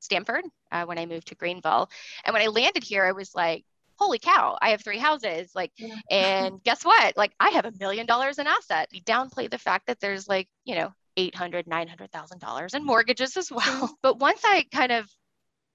Stamford 0.00 0.44
uh, 0.72 0.84
when 0.84 0.98
I 0.98 1.06
moved 1.06 1.28
to 1.28 1.34
Greenville. 1.34 1.88
And 2.24 2.32
when 2.32 2.42
I 2.42 2.48
landed 2.48 2.82
here, 2.82 3.04
I 3.04 3.12
was 3.12 3.34
like, 3.34 3.64
holy 3.98 4.18
cow, 4.18 4.56
I 4.60 4.70
have 4.70 4.82
three 4.82 4.98
houses. 4.98 5.50
Like, 5.54 5.72
yeah. 5.76 5.94
and 6.10 6.62
guess 6.62 6.84
what? 6.84 7.16
Like, 7.16 7.32
I 7.40 7.50
have 7.50 7.64
a 7.64 7.72
million 7.78 8.06
dollars 8.06 8.38
in 8.38 8.46
assets. 8.46 8.92
We 8.92 9.00
downplay 9.02 9.50
the 9.50 9.58
fact 9.58 9.86
that 9.86 10.00
there's 10.00 10.28
like, 10.28 10.48
you 10.64 10.74
know, 10.74 10.92
800 11.16 11.66
$900,000 11.66 12.74
in 12.74 12.84
mortgages 12.84 13.36
as 13.36 13.50
well. 13.50 13.96
But 14.02 14.18
once 14.18 14.42
I 14.44 14.64
kind 14.72 14.92
of, 14.92 15.08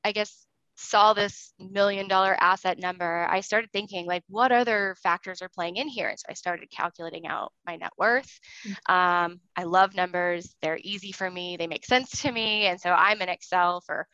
I 0.03 0.11
guess, 0.11 0.45
saw 0.75 1.13
this 1.13 1.53
million 1.59 2.07
dollar 2.07 2.35
asset 2.39 2.79
number, 2.79 3.27
I 3.29 3.41
started 3.41 3.71
thinking, 3.71 4.05
like, 4.05 4.23
what 4.27 4.51
other 4.51 4.95
factors 5.01 5.41
are 5.41 5.49
playing 5.49 5.77
in 5.77 5.87
here? 5.87 6.09
And 6.09 6.19
so 6.19 6.25
I 6.29 6.33
started 6.33 6.69
calculating 6.71 7.27
out 7.27 7.53
my 7.65 7.75
net 7.75 7.91
worth. 7.97 8.39
Mm. 8.65 8.93
Um, 8.93 9.39
I 9.55 9.63
love 9.63 9.95
numbers, 9.95 10.55
they're 10.61 10.79
easy 10.81 11.11
for 11.11 11.29
me, 11.29 11.57
they 11.57 11.67
make 11.67 11.85
sense 11.85 12.21
to 12.21 12.31
me. 12.31 12.65
And 12.65 12.79
so 12.79 12.91
I'm 12.91 13.21
in 13.21 13.29
Excel 13.29 13.81
for 13.81 14.07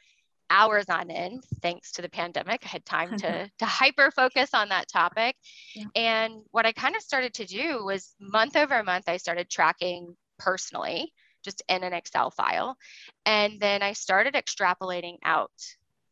hours 0.50 0.86
on 0.90 1.12
end 1.12 1.44
thanks 1.62 1.92
to 1.92 2.02
the 2.02 2.10
pandemic 2.10 2.62
i 2.64 2.68
had 2.70 2.86
time 2.86 3.18
to 3.18 3.50
to 3.58 3.66
hyper 3.66 4.12
focus 4.12 4.50
on 4.54 4.70
that 4.70 4.88
topic 4.88 5.36
yeah. 5.76 5.86
and 5.96 6.34
what 6.52 6.66
i 6.66 6.72
kind 6.72 6.96
of 6.96 7.02
started 7.02 7.34
to 7.34 7.46
do 7.46 7.84
was 7.84 8.16
month 8.20 8.56
over 8.56 8.82
month 8.84 9.10
i 9.10 9.18
started 9.18 9.50
tracking 9.50 10.16
personally, 10.38 11.14
just 11.44 11.62
in 11.68 11.84
an 11.84 11.94
Excel 11.94 12.32
file. 12.32 12.78
And 13.26 13.60
then 13.60 13.82
I 13.82 13.94
started 13.94 14.34
extrapolating 14.34 15.18
out 15.24 15.52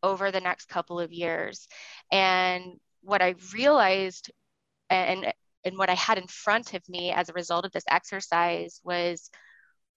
over 0.04 0.32
the 0.32 0.42
next 0.42 0.68
couple 0.68 1.00
of 1.00 1.12
years. 1.12 1.68
And 2.12 2.80
what 3.02 3.22
I 3.22 3.36
realized 3.54 4.32
and 4.90 5.34
and 5.64 5.78
what 5.80 5.90
I 5.90 5.96
had 5.96 6.20
in 6.20 6.28
front 6.28 6.76
of 6.76 6.88
me 6.88 7.12
as 7.12 7.30
a 7.30 7.34
result 7.34 7.66
of 7.66 7.72
this 7.72 7.86
exercise 7.90 8.80
was 8.84 9.32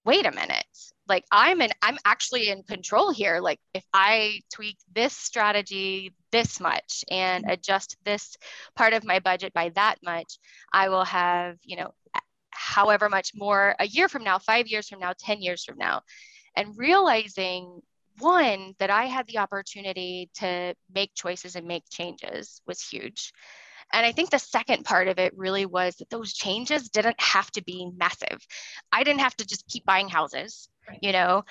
wait 0.08 0.26
a 0.26 0.32
minute 0.32 0.64
like 1.06 1.24
i'm 1.30 1.60
in 1.60 1.70
i'm 1.82 1.98
actually 2.04 2.48
in 2.48 2.62
control 2.62 3.10
here 3.12 3.40
like 3.40 3.60
if 3.74 3.84
i 3.92 4.40
tweak 4.52 4.76
this 4.94 5.14
strategy 5.14 6.12
this 6.32 6.60
much 6.60 7.04
and 7.10 7.44
mm-hmm. 7.44 7.52
adjust 7.52 7.96
this 8.04 8.36
part 8.74 8.92
of 8.92 9.04
my 9.04 9.18
budget 9.18 9.52
by 9.52 9.68
that 9.70 9.96
much 10.02 10.38
i 10.72 10.88
will 10.88 11.04
have 11.04 11.56
you 11.62 11.76
know 11.76 11.92
however 12.58 13.08
much 13.08 13.32
more 13.34 13.74
a 13.78 13.86
year 13.86 14.08
from 14.08 14.24
now, 14.24 14.38
five 14.38 14.66
years 14.66 14.88
from 14.88 14.98
now, 14.98 15.12
10 15.18 15.40
years 15.40 15.64
from 15.64 15.78
now. 15.78 16.02
And 16.56 16.76
realizing 16.76 17.80
one, 18.18 18.74
that 18.80 18.90
I 18.90 19.04
had 19.04 19.28
the 19.28 19.38
opportunity 19.38 20.28
to 20.34 20.74
make 20.92 21.14
choices 21.14 21.54
and 21.54 21.68
make 21.68 21.84
changes 21.88 22.60
was 22.66 22.82
huge. 22.82 23.32
And 23.92 24.04
I 24.04 24.12
think 24.12 24.30
the 24.30 24.38
second 24.38 24.84
part 24.84 25.08
of 25.08 25.18
it 25.18 25.36
really 25.36 25.66
was 25.66 25.96
that 25.96 26.10
those 26.10 26.32
changes 26.32 26.88
didn't 26.88 27.20
have 27.20 27.50
to 27.52 27.62
be 27.62 27.90
massive. 27.96 28.46
I 28.92 29.02
didn't 29.02 29.20
have 29.20 29.36
to 29.36 29.46
just 29.46 29.66
keep 29.66 29.84
buying 29.84 30.08
houses. 30.08 30.68
Right. 30.88 30.98
You 31.02 31.12
know, 31.12 31.44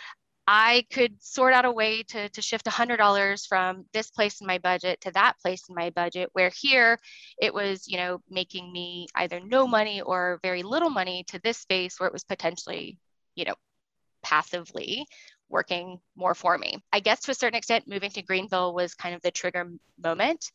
I 0.48 0.86
could 0.94 1.22
sort 1.22 1.53
out 1.53 1.65
a 1.65 1.72
way 1.72 2.03
to, 2.03 2.29
to 2.29 2.41
shift 2.41 2.65
$100 2.65 3.48
from 3.48 3.86
this 3.91 4.10
place 4.10 4.39
in 4.39 4.48
my 4.48 4.60
budget 4.60 5.01
to 5.01 5.12
that 5.12 5.34
place 5.41 5.63
in 5.67 5.75
my 5.75 5.89
budget, 5.89 6.29
where 6.32 6.51
here 6.56 7.00
it 7.41 7.53
was, 7.53 7.88
you 7.88 7.98
know, 7.98 8.22
making 8.29 8.72
me 8.72 9.08
either 9.15 9.41
no 9.41 9.67
money 9.67 10.01
or 10.01 10.39
very 10.41 10.63
little 10.63 10.89
money 10.89 11.25
to 11.27 11.39
this 11.44 11.58
space 11.58 12.00
where 12.00 12.08
it 12.08 12.13
was 12.13 12.24
potentially, 12.24 12.98
you 13.36 13.44
know, 13.44 13.56
passively 14.24 15.06
working 15.49 15.99
more 16.15 16.35
for 16.35 16.57
me. 16.57 16.77
I 16.91 16.99
guess 16.99 17.21
to 17.21 17.31
a 17.31 17.35
certain 17.35 17.57
extent, 17.57 17.87
moving 17.87 18.11
to 18.11 18.21
Greenville 18.21 18.73
was 18.73 18.93
kind 18.93 19.15
of 19.15 19.21
the 19.21 19.31
trigger 19.31 19.71
moment. 20.01 20.51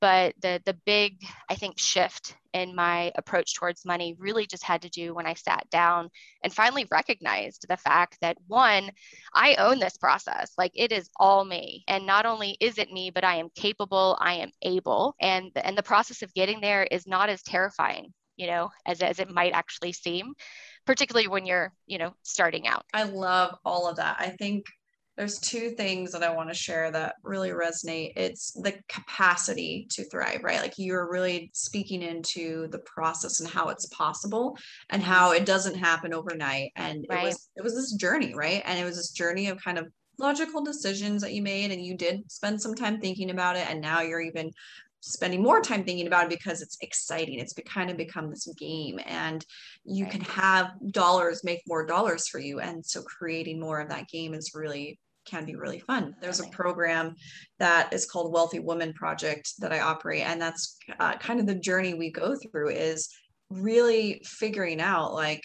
But 0.00 0.34
the, 0.40 0.60
the 0.64 0.76
big, 0.84 1.24
I 1.48 1.54
think, 1.54 1.78
shift 1.78 2.36
in 2.52 2.74
my 2.74 3.10
approach 3.16 3.54
towards 3.54 3.84
money 3.84 4.14
really 4.18 4.46
just 4.46 4.62
had 4.62 4.82
to 4.82 4.90
do 4.90 5.14
when 5.14 5.26
I 5.26 5.34
sat 5.34 5.68
down 5.70 6.10
and 6.42 6.52
finally 6.52 6.86
recognized 6.90 7.66
the 7.68 7.76
fact 7.76 8.18
that 8.20 8.36
one, 8.46 8.90
I 9.32 9.54
own 9.56 9.78
this 9.78 9.96
process. 9.96 10.52
Like 10.58 10.72
it 10.74 10.92
is 10.92 11.08
all 11.16 11.44
me. 11.44 11.84
And 11.88 12.06
not 12.06 12.26
only 12.26 12.56
is 12.60 12.78
it 12.78 12.92
me, 12.92 13.10
but 13.10 13.24
I 13.24 13.36
am 13.36 13.48
capable, 13.54 14.16
I 14.20 14.34
am 14.34 14.50
able. 14.62 15.14
And, 15.20 15.50
and 15.56 15.76
the 15.76 15.82
process 15.82 16.22
of 16.22 16.34
getting 16.34 16.60
there 16.60 16.84
is 16.84 17.06
not 17.06 17.28
as 17.28 17.42
terrifying 17.42 18.12
you 18.36 18.46
know 18.46 18.70
as, 18.84 19.00
as 19.00 19.18
it 19.18 19.30
might 19.30 19.52
actually 19.52 19.92
seem 19.92 20.34
particularly 20.86 21.28
when 21.28 21.46
you're, 21.46 21.72
you 21.86 21.98
know, 21.98 22.14
starting 22.22 22.66
out. 22.66 22.84
I 22.92 23.04
love 23.04 23.56
all 23.64 23.88
of 23.88 23.96
that. 23.96 24.16
I 24.18 24.30
think 24.30 24.66
there's 25.16 25.38
two 25.38 25.70
things 25.70 26.10
that 26.12 26.24
I 26.24 26.34
want 26.34 26.48
to 26.48 26.54
share 26.54 26.90
that 26.90 27.14
really 27.22 27.50
resonate. 27.50 28.14
It's 28.16 28.50
the 28.52 28.74
capacity 28.88 29.86
to 29.90 30.04
thrive, 30.08 30.42
right? 30.42 30.60
Like 30.60 30.74
you're 30.76 31.10
really 31.10 31.50
speaking 31.54 32.02
into 32.02 32.66
the 32.68 32.80
process 32.80 33.40
and 33.40 33.48
how 33.48 33.68
it's 33.68 33.86
possible 33.86 34.58
and 34.90 35.02
how 35.02 35.32
it 35.32 35.46
doesn't 35.46 35.76
happen 35.76 36.12
overnight. 36.12 36.72
And 36.74 37.06
right. 37.08 37.22
it 37.22 37.26
was 37.26 37.48
it 37.56 37.62
was 37.62 37.74
this 37.74 37.92
journey, 37.92 38.34
right? 38.34 38.62
And 38.64 38.78
it 38.78 38.84
was 38.84 38.96
this 38.96 39.10
journey 39.10 39.48
of 39.48 39.62
kind 39.62 39.78
of 39.78 39.86
logical 40.18 40.64
decisions 40.64 41.22
that 41.22 41.32
you 41.32 41.42
made 41.42 41.70
and 41.70 41.84
you 41.84 41.96
did 41.96 42.30
spend 42.30 42.60
some 42.60 42.74
time 42.74 43.00
thinking 43.00 43.30
about 43.30 43.56
it 43.56 43.68
and 43.68 43.80
now 43.80 44.00
you're 44.00 44.20
even 44.20 44.50
spending 45.04 45.42
more 45.42 45.60
time 45.60 45.84
thinking 45.84 46.06
about 46.06 46.24
it 46.24 46.38
because 46.38 46.62
it's 46.62 46.78
exciting. 46.80 47.38
It's 47.38 47.54
kind 47.66 47.90
of 47.90 47.96
become 47.96 48.30
this 48.30 48.48
game, 48.56 48.98
and 49.06 49.44
you 49.84 50.04
right. 50.04 50.12
can 50.12 50.20
have 50.22 50.72
dollars 50.90 51.44
make 51.44 51.62
more 51.66 51.86
dollars 51.86 52.28
for 52.28 52.38
you. 52.38 52.60
And 52.60 52.84
so 52.84 53.02
creating 53.02 53.60
more 53.60 53.80
of 53.80 53.88
that 53.90 54.08
game 54.08 54.34
is 54.34 54.52
really 54.54 54.98
can 55.26 55.44
be 55.46 55.56
really 55.56 55.80
fun. 55.80 56.14
There's 56.20 56.40
a 56.40 56.48
program 56.48 57.14
that 57.58 57.92
is 57.92 58.04
called 58.04 58.32
Wealthy 58.32 58.60
Woman 58.60 58.92
Project 58.92 59.54
that 59.58 59.72
I 59.72 59.80
operate, 59.80 60.22
and 60.22 60.40
that's 60.40 60.76
uh, 61.00 61.16
kind 61.16 61.40
of 61.40 61.46
the 61.46 61.54
journey 61.54 61.94
we 61.94 62.10
go 62.10 62.36
through 62.36 62.70
is 62.70 63.08
really 63.50 64.22
figuring 64.24 64.80
out 64.80 65.14
like 65.14 65.42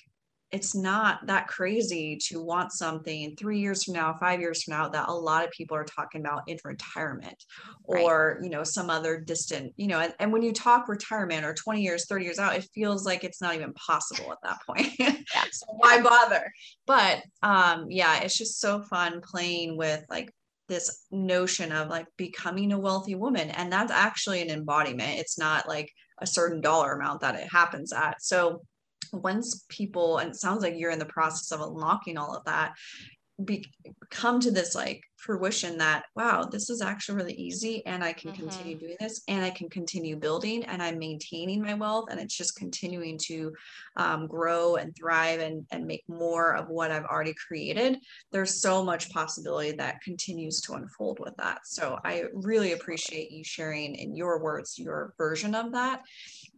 it's 0.51 0.75
not 0.75 1.25
that 1.27 1.47
crazy 1.47 2.17
to 2.17 2.41
want 2.41 2.71
something 2.71 3.35
three 3.35 3.59
years 3.59 3.83
from 3.83 3.93
now, 3.93 4.13
five 4.13 4.39
years 4.39 4.63
from 4.63 4.73
now 4.73 4.89
that 4.89 5.07
a 5.07 5.13
lot 5.13 5.45
of 5.45 5.51
people 5.51 5.77
are 5.77 5.83
talking 5.83 6.21
about 6.21 6.43
in 6.47 6.57
retirement 6.63 7.45
or, 7.83 8.35
right. 8.35 8.43
you 8.43 8.49
know, 8.49 8.63
some 8.63 8.89
other 8.89 9.19
distant, 9.19 9.73
you 9.77 9.87
know, 9.87 9.99
and, 9.99 10.13
and, 10.19 10.33
when 10.33 10.41
you 10.41 10.51
talk 10.51 10.87
retirement 10.87 11.45
or 11.45 11.53
20 11.53 11.81
years, 11.81 12.05
30 12.07 12.25
years 12.25 12.39
out, 12.39 12.55
it 12.55 12.67
feels 12.73 13.05
like 13.05 13.23
it's 13.23 13.41
not 13.41 13.55
even 13.55 13.73
possible 13.73 14.31
at 14.31 14.37
that 14.43 14.59
point. 14.67 14.91
yeah. 14.99 15.13
so 15.51 15.65
why 15.77 16.01
bother? 16.01 16.51
But 16.87 17.21
um, 17.43 17.85
yeah, 17.89 18.21
it's 18.21 18.37
just 18.37 18.59
so 18.59 18.81
fun 18.81 19.21
playing 19.21 19.77
with 19.77 20.03
like 20.09 20.33
this 20.67 21.05
notion 21.11 21.71
of 21.71 21.89
like 21.89 22.07
becoming 22.17 22.71
a 22.71 22.79
wealthy 22.79 23.15
woman. 23.15 23.49
And 23.51 23.71
that's 23.71 23.91
actually 23.91 24.41
an 24.41 24.49
embodiment. 24.49 25.19
It's 25.19 25.37
not 25.37 25.67
like 25.67 25.91
a 26.21 26.27
certain 26.27 26.61
dollar 26.61 26.93
amount 26.93 27.21
that 27.21 27.35
it 27.35 27.51
happens 27.51 27.91
at. 27.93 28.21
So 28.21 28.61
once 29.11 29.65
people 29.69 30.17
and 30.19 30.31
it 30.31 30.35
sounds 30.35 30.61
like 30.61 30.75
you're 30.77 30.91
in 30.91 30.99
the 30.99 31.05
process 31.05 31.51
of 31.51 31.61
unlocking 31.61 32.17
all 32.17 32.35
of 32.35 32.43
that 32.45 32.73
be, 33.45 33.65
come 34.09 34.39
to 34.39 34.51
this 34.51 34.75
like 34.75 35.03
fruition 35.17 35.77
that 35.77 36.05
wow 36.15 36.43
this 36.43 36.69
is 36.69 36.81
actually 36.81 37.15
really 37.15 37.33
easy 37.33 37.85
and 37.85 38.03
i 38.03 38.11
can 38.11 38.31
mm-hmm. 38.31 38.41
continue 38.41 38.77
doing 38.77 38.95
this 38.99 39.21
and 39.27 39.43
i 39.43 39.49
can 39.49 39.69
continue 39.69 40.15
building 40.15 40.63
and 40.65 40.81
i'm 40.81 40.97
maintaining 40.97 41.61
my 41.61 41.73
wealth 41.73 42.05
and 42.09 42.19
it's 42.19 42.35
just 42.35 42.55
continuing 42.55 43.17
to 43.17 43.53
um, 43.97 44.27
grow 44.27 44.75
and 44.75 44.95
thrive 44.95 45.39
and, 45.39 45.65
and 45.71 45.85
make 45.85 46.03
more 46.07 46.55
of 46.55 46.69
what 46.69 46.91
i've 46.91 47.05
already 47.05 47.33
created. 47.47 47.97
There's 48.31 48.61
so 48.61 48.83
much 48.83 49.11
possibility 49.11 49.71
that 49.73 50.01
continues 50.01 50.61
to 50.61 50.73
unfold 50.73 51.19
with 51.19 51.35
that. 51.37 51.59
So 51.65 51.99
i 52.03 52.23
really 52.33 52.73
appreciate 52.73 53.31
you 53.31 53.43
sharing 53.43 53.95
in 53.95 54.15
your 54.15 54.41
words 54.41 54.77
your 54.77 55.13
version 55.17 55.53
of 55.55 55.71
that 55.73 56.01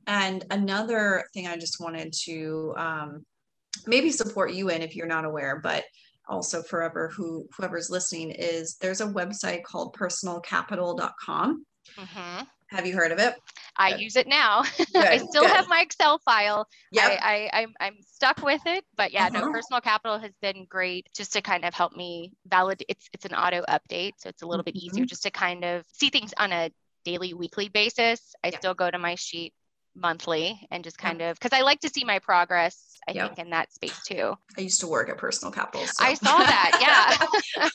and 0.07 0.45
another 0.51 1.23
thing 1.33 1.47
I 1.47 1.57
just 1.57 1.79
wanted 1.79 2.13
to 2.25 2.73
um, 2.77 3.25
maybe 3.85 4.11
support 4.11 4.53
you 4.53 4.69
in 4.69 4.81
if 4.81 4.95
you're 4.95 5.07
not 5.07 5.25
aware, 5.25 5.59
but 5.61 5.83
also 6.27 6.61
forever 6.61 7.11
who 7.15 7.47
whoever's 7.55 7.89
listening 7.89 8.31
is 8.31 8.77
there's 8.79 9.01
a 9.01 9.07
website 9.07 9.63
called 9.63 9.95
personalcapital.com. 9.95 11.65
Mm-hmm. 11.97 12.43
Have 12.69 12.87
you 12.87 12.95
heard 12.95 13.11
of 13.11 13.19
it? 13.19 13.35
I 13.75 13.91
Good. 13.91 14.01
use 14.01 14.15
it 14.15 14.27
now. 14.27 14.59
I 14.95 15.17
still 15.17 15.43
Good. 15.43 15.51
have 15.51 15.67
my 15.67 15.81
Excel 15.81 16.19
file. 16.19 16.67
Yeah, 16.91 17.17
I, 17.21 17.49
I, 17.51 17.61
I'm, 17.61 17.73
I'm 17.81 17.95
stuck 18.01 18.41
with 18.43 18.61
it, 18.65 18.85
but 18.95 19.11
yeah, 19.11 19.27
uh-huh. 19.27 19.39
no, 19.39 19.51
Personal 19.51 19.81
Capital 19.81 20.17
has 20.19 20.31
been 20.41 20.65
great 20.69 21.09
just 21.13 21.33
to 21.33 21.41
kind 21.41 21.65
of 21.65 21.73
help 21.73 21.95
me 21.97 22.31
validate. 22.47 22.85
It's 22.87 23.09
it's 23.13 23.25
an 23.25 23.33
auto 23.33 23.63
update, 23.67 24.13
so 24.17 24.29
it's 24.29 24.41
a 24.41 24.47
little 24.47 24.63
mm-hmm. 24.63 24.73
bit 24.73 24.83
easier 24.83 25.05
just 25.05 25.23
to 25.23 25.31
kind 25.31 25.65
of 25.65 25.83
see 25.91 26.09
things 26.09 26.33
on 26.37 26.53
a 26.53 26.71
daily, 27.03 27.33
weekly 27.33 27.67
basis. 27.67 28.33
I 28.43 28.49
yeah. 28.49 28.57
still 28.57 28.73
go 28.73 28.89
to 28.89 28.97
my 28.97 29.15
sheet 29.15 29.53
monthly 29.95 30.67
and 30.71 30.83
just 30.83 30.97
kind 30.97 31.21
of 31.21 31.37
because 31.39 31.57
I 31.57 31.61
like 31.63 31.79
to 31.81 31.89
see 31.89 32.03
my 32.03 32.19
progress, 32.19 32.97
I 33.07 33.11
Yep. 33.11 33.27
think, 33.35 33.39
in 33.39 33.49
that 33.51 33.73
space 33.73 34.01
too. 34.05 34.37
I 34.57 34.61
used 34.61 34.79
to 34.81 34.87
work 34.87 35.09
at 35.09 35.17
Personal 35.17 35.51
Capital. 35.51 35.85
so- 35.87 36.03
I 36.03 36.13
saw 36.13 36.37
that, 36.37 36.77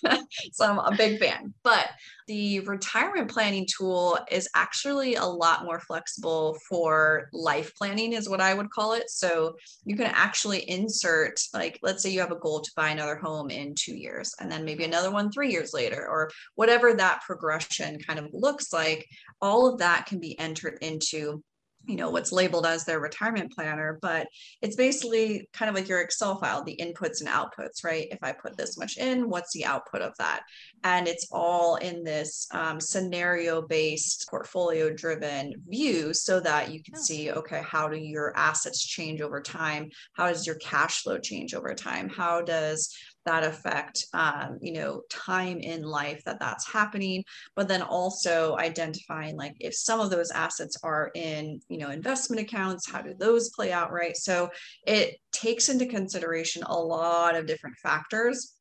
yeah. 0.05 0.21
so 0.53 0.65
I'm 0.65 0.79
a 0.79 0.95
big 0.97 1.19
fan. 1.19 1.53
But 1.63 1.89
the 2.27 2.61
retirement 2.61 3.31
planning 3.31 3.67
tool 3.67 4.19
is 4.31 4.49
actually 4.55 5.15
a 5.17 5.25
lot 5.25 5.65
more 5.65 5.79
flexible 5.81 6.59
for 6.69 7.29
life 7.33 7.73
planning, 7.77 8.13
is 8.15 8.29
what 8.29 8.41
I 8.41 8.55
would 8.55 8.71
call 8.71 8.95
it. 8.95 9.11
So 9.11 9.57
you 9.85 9.97
can 9.97 10.07
actually 10.07 10.69
insert, 10.69 11.41
like, 11.55 11.79
let's 11.83 12.03
say 12.03 12.11
you 12.11 12.21
have 12.21 12.33
a 12.33 12.37
goal 12.39 12.61
to 12.61 12.71
buy 12.77 12.91
another 12.91 13.17
home 13.17 13.51
in 13.51 13.75
two 13.75 13.95
years, 13.97 14.35
and 14.41 14.51
then 14.51 14.65
maybe 14.65 14.85
another 14.85 15.11
one 15.11 15.31
three 15.31 15.51
years 15.51 15.73
later, 15.75 16.07
or 16.09 16.31
whatever 16.55 16.95
that 16.95 17.23
progression 17.27 17.99
kind 18.01 18.19
of 18.19 18.29
looks 18.33 18.73
like. 18.73 19.07
All 19.41 19.67
of 19.73 19.79
that 19.79 20.07
can 20.07 20.19
be 20.19 20.39
entered 20.39 20.79
into 20.81 21.43
you 21.87 21.97
know 21.97 22.11
what's 22.11 22.33
labeled 22.33 22.67
as 22.67 22.85
their 22.85 23.01
retirement 23.01 23.53
planner 23.53 23.99
but 24.03 24.27
it's 24.63 24.77
basically 24.77 25.49
kind 25.53 25.69
of 25.69 25.75
like 25.75 25.89
your 25.89 26.01
excel 26.01 26.39
file 26.39 26.63
the 26.65 26.79
inputs 26.81 27.21
and 27.21 27.29
outputs 27.29 27.85
right? 27.85 28.09
If 28.11 28.19
i 28.23 28.33
put 28.33 28.57
this 28.57 28.77
much 28.77 28.97
in 28.97 29.29
what's 29.29 29.53
the 29.53 29.65
output 29.65 30.03
of 30.03 30.13
that? 30.19 30.43
And 30.85 31.09
it's 31.09 31.29
all 31.33 31.77
in 31.77 32.05
this 32.05 32.47
um, 32.53 32.81
scenario 32.81 33.63
based 33.63 34.27
portfolio 34.31 34.93
driven 34.93 35.53
view 35.69 36.13
so 36.15 36.41
that 36.41 36.71
you 36.73 36.83
can 36.83 36.95
Oh. 36.97 37.01
see 37.01 37.31
okay 37.31 37.63
how 37.65 37.89
do 37.89 37.97
your 37.99 38.33
assets 38.37 38.85
change 38.85 39.21
over 39.21 39.41
time? 39.41 39.91
How 40.15 40.29
does 40.29 40.47
your 40.47 40.57
cash 40.57 41.03
flow 41.03 41.19
change 41.19 41.55
over 41.55 41.75
time? 41.75 42.09
How 42.09 42.43
does 42.43 42.95
that 43.27 43.45
affect 43.45 44.07
um, 44.15 44.59
you 44.63 44.73
know 44.73 45.03
time 45.11 45.59
in 45.59 45.83
life 45.83 46.23
that 46.25 46.41
that's 46.41 46.73
happening 46.73 47.23
but 47.55 47.69
then 47.69 47.83
also 47.83 48.57
identifying 48.57 49.37
like 49.37 49.55
if 49.61 49.75
some 49.75 50.01
of 50.01 50.11
those 50.11 50.31
assets 50.31 50.79
are 50.83 51.11
in 51.15 51.61
you 51.69 51.79
know 51.79 51.91
investment 51.91 52.41
accounts 52.41 52.91
how 52.91 53.03
do 53.03 53.15
those 53.19 53.51
play 53.51 53.73
out 53.73 53.93
right? 53.93 54.17
So 54.17 54.51
it 54.87 55.17
takes 55.33 55.69
into 55.69 55.87
consideration 55.87 56.63
a 56.65 56.79
lot 56.79 57.35
of 57.35 57.47
different 57.47 57.77
factors 57.83 58.56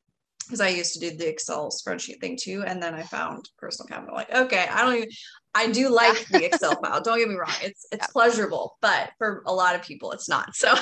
because 0.46 0.62
I 0.62 0.70
used 0.70 0.94
to 0.94 1.00
do 1.00 1.16
the 1.16 1.28
Excel 1.30 1.70
spreadsheet 1.72 2.20
thing 2.22 2.38
too. 2.42 2.64
And 2.66 2.82
then 2.82 2.94
I 2.94 3.04
found 3.04 3.50
personal 3.58 3.88
capital. 3.88 4.16
Like, 4.16 4.34
okay, 4.34 4.68
I 4.72 4.82
don't 4.84 4.96
even 4.96 5.10
I 5.54 5.72
do 5.72 5.90
like 5.94 6.28
the 6.30 6.44
Excel 6.44 6.80
file. 6.82 7.02
Don't 7.02 7.18
get 7.20 7.30
me 7.30 7.36
wrong. 7.36 7.58
It's 7.62 7.86
it's 7.92 8.08
Yeah. 8.08 8.08
pleasurable, 8.08 8.78
but 8.82 9.12
for 9.18 9.44
a 9.48 9.54
lot 9.54 9.76
of 9.76 9.82
people 9.84 10.12
it's 10.12 10.30
not. 10.30 10.56
So 10.56 10.76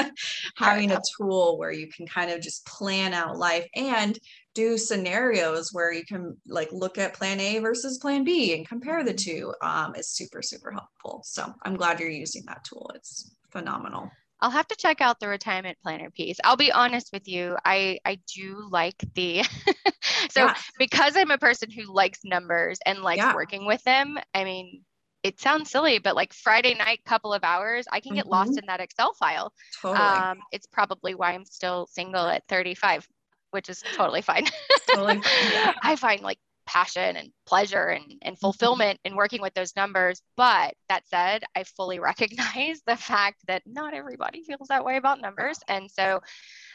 having 0.56 0.92
a 0.92 1.00
tool 1.18 1.58
where 1.58 1.72
you 1.72 1.88
can 1.88 2.06
kind 2.06 2.30
of 2.30 2.40
just 2.40 2.66
plan 2.66 3.12
out 3.14 3.36
life 3.38 3.66
and 3.74 4.18
do 4.54 4.76
scenarios 4.78 5.72
where 5.72 5.92
you 5.92 6.04
can 6.04 6.36
like 6.46 6.68
look 6.72 6.98
at 6.98 7.14
plan 7.14 7.40
A 7.40 7.58
versus 7.60 7.98
plan 7.98 8.24
B 8.24 8.54
and 8.54 8.68
compare 8.68 9.04
the 9.04 9.14
two 9.14 9.54
um, 9.62 9.94
is 9.94 10.08
super, 10.08 10.42
super 10.42 10.70
helpful. 10.72 11.22
So 11.24 11.52
I'm 11.62 11.76
glad 11.76 12.00
you're 12.00 12.08
using 12.10 12.44
that 12.46 12.64
tool. 12.64 12.90
It's 12.94 13.30
phenomenal. 13.50 14.10
I'll 14.42 14.50
have 14.50 14.68
to 14.68 14.76
check 14.76 15.00
out 15.00 15.20
the 15.20 15.28
retirement 15.28 15.78
planner 15.82 16.10
piece. 16.10 16.38
I'll 16.44 16.56
be 16.56 16.72
honest 16.72 17.10
with 17.12 17.28
you, 17.28 17.56
I 17.64 17.98
I 18.04 18.20
do 18.34 18.68
like 18.70 18.96
the 19.14 19.42
so 20.30 20.48
Yeah. 20.48 20.54
because 20.78 21.16
I'm 21.16 21.30
a 21.30 21.38
person 21.38 21.70
who 21.70 21.92
likes 21.92 22.20
numbers 22.24 22.78
and 22.86 23.02
likes 23.02 23.26
Yeah. 23.26 23.32
working 23.32 23.66
with 23.66 23.82
them. 23.84 24.18
I 24.34 24.44
mean, 24.44 24.84
it 25.22 25.40
sounds 25.40 25.70
silly, 25.70 25.98
but 25.98 26.16
like 26.16 26.32
Friday 26.32 26.74
night, 26.74 27.00
couple 27.04 27.34
of 27.34 27.44
hours, 27.44 27.86
I 27.92 28.00
can 28.00 28.14
get 28.14 28.26
lost 28.26 28.56
in 28.58 28.66
that 28.66 28.80
Excel 28.80 29.12
file. 29.14 29.52
totally. 29.82 30.28
Um, 30.30 30.38
it's 30.52 30.66
probably 30.66 31.14
why 31.14 31.32
I'm 31.32 31.44
still 31.44 31.86
single 31.86 32.26
at 32.26 32.42
35, 32.48 33.06
which 33.50 33.68
is 33.68 33.84
totally 33.92 34.22
fine. 34.22 34.46
totally. 34.92 35.20
fine. 35.22 35.22
Yeah. 35.50 35.72
I 35.82 35.96
find 35.96 36.22
like 36.22 36.38
passion 36.70 37.16
and 37.16 37.32
pleasure 37.46 37.86
and, 37.88 38.04
Mm-hmm. 38.06 38.18
and 38.22 38.38
fulfillment 38.38 39.00
in 39.04 39.16
working 39.16 39.42
with 39.42 39.54
those 39.54 39.76
numbers. 39.76 40.22
But 40.36 40.74
that 40.88 41.08
said, 41.08 41.44
I 41.56 41.64
fully 41.64 41.98
recognize 42.12 42.82
the 42.86 42.96
fact 42.96 43.42
that 43.48 43.62
not 43.66 43.94
everybody 43.94 44.42
feels 44.44 44.68
that 44.68 44.84
way 44.84 44.96
about 44.96 45.20
numbers. 45.20 45.58
And 45.68 45.90
so 45.90 46.20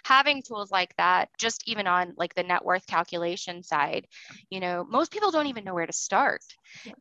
having 0.06 0.44
tools 0.44 0.72
like 0.72 0.96
that, 0.98 1.30
just 1.40 1.64
even 1.68 1.88
on 1.88 2.14
like 2.18 2.36
the 2.36 2.44
net 2.44 2.66
worth 2.66 2.88
calculation 2.88 3.64
side, 3.64 4.08
you 4.50 4.60
know, 4.60 4.86
most 4.90 5.12
people 5.12 5.32
don't 5.32 5.48
even 5.48 5.64
know 5.66 5.76
where 5.76 5.88
to 5.88 5.94
start. 5.94 6.44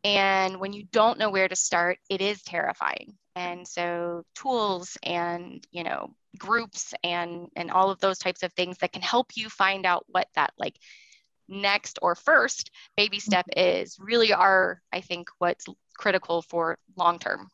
And 0.04 0.60
when 0.60 0.72
you 0.72 0.84
don't 0.92 1.18
know 1.18 1.30
where 1.30 1.48
to 1.48 1.56
start, 1.56 1.98
it 2.10 2.20
is 2.20 2.42
terrifying. 2.42 3.14
And 3.36 3.66
so 3.66 4.24
tools 4.34 4.96
and, 5.02 5.66
you 5.72 5.84
know, 5.84 6.14
groups 6.38 6.94
and 7.04 7.48
and 7.56 7.70
all 7.70 7.90
of 7.90 8.00
those 8.00 8.18
types 8.18 8.42
of 8.42 8.52
things 8.54 8.78
that 8.78 8.92
can 8.92 9.02
help 9.02 9.32
you 9.36 9.48
find 9.48 9.86
out 9.86 10.04
what 10.08 10.28
that 10.34 10.52
like 10.58 10.76
next 11.48 11.98
or 12.02 12.14
first 12.14 12.70
baby 12.96 13.18
mm-hmm. 13.18 13.30
step 13.30 13.46
is 13.56 13.96
really 13.98 14.32
are 14.32 14.80
i 14.92 15.00
think 15.00 15.28
what's 15.38 15.66
critical 15.96 16.42
for 16.42 16.78
long-term 16.96 17.48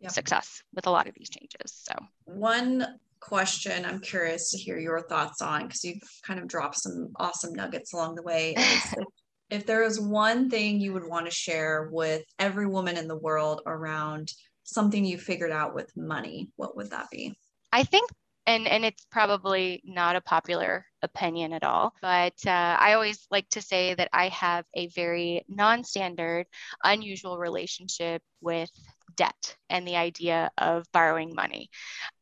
Yep. 0.00 0.12
success 0.12 0.62
with 0.74 0.86
a 0.86 0.90
lot 0.90 1.08
of 1.08 1.14
these 1.14 1.30
changes 1.30 1.72
so 1.72 1.94
One 2.26 2.86
question 3.20 3.86
I'm 3.86 4.00
curious 4.00 4.50
to 4.50 4.58
hear 4.58 4.78
your 4.78 5.00
thoughts 5.00 5.40
on 5.40 5.62
because 5.62 5.82
you've 5.82 6.02
kind 6.22 6.38
of 6.38 6.46
dropped 6.46 6.76
some 6.76 7.08
awesome 7.16 7.54
nuggets 7.54 7.94
along 7.94 8.16
the 8.16 8.22
way. 8.22 8.52
if, 8.54 8.94
if 9.50 9.66
there 9.66 9.82
is 9.82 9.98
one 9.98 10.50
thing 10.50 10.78
you 10.78 10.92
would 10.92 11.08
want 11.08 11.24
to 11.24 11.30
share 11.30 11.88
with 11.90 12.22
every 12.38 12.66
woman 12.66 12.98
in 12.98 13.08
the 13.08 13.16
world 13.16 13.62
around 13.66 14.30
something 14.64 15.06
you 15.06 15.16
figured 15.16 15.52
out 15.52 15.74
with 15.74 15.90
money, 15.96 16.50
what 16.56 16.76
would 16.76 16.90
that 16.90 17.08
be? 17.10 17.34
i 17.72 17.82
think 17.82 18.10
and 18.46 18.68
and 18.68 18.84
it's 18.84 19.06
probably 19.10 19.82
not 19.84 20.16
a 20.16 20.20
popular 20.20 20.86
opinion 21.04 21.52
at 21.52 21.64
all. 21.64 21.94
But 22.02 22.34
uh, 22.46 22.76
i 22.80 22.94
always 22.94 23.26
like 23.30 23.48
to 23.50 23.62
say 23.62 23.94
that 23.94 24.08
i 24.12 24.28
have 24.28 24.64
a 24.74 24.88
very 24.88 25.44
non-standard 25.48 26.46
unusual 26.82 27.38
relationship 27.38 28.22
with 28.40 28.70
debt 29.16 29.56
and 29.70 29.86
the 29.86 29.96
idea 29.96 30.50
of 30.58 30.90
borrowing 30.92 31.34
money. 31.34 31.70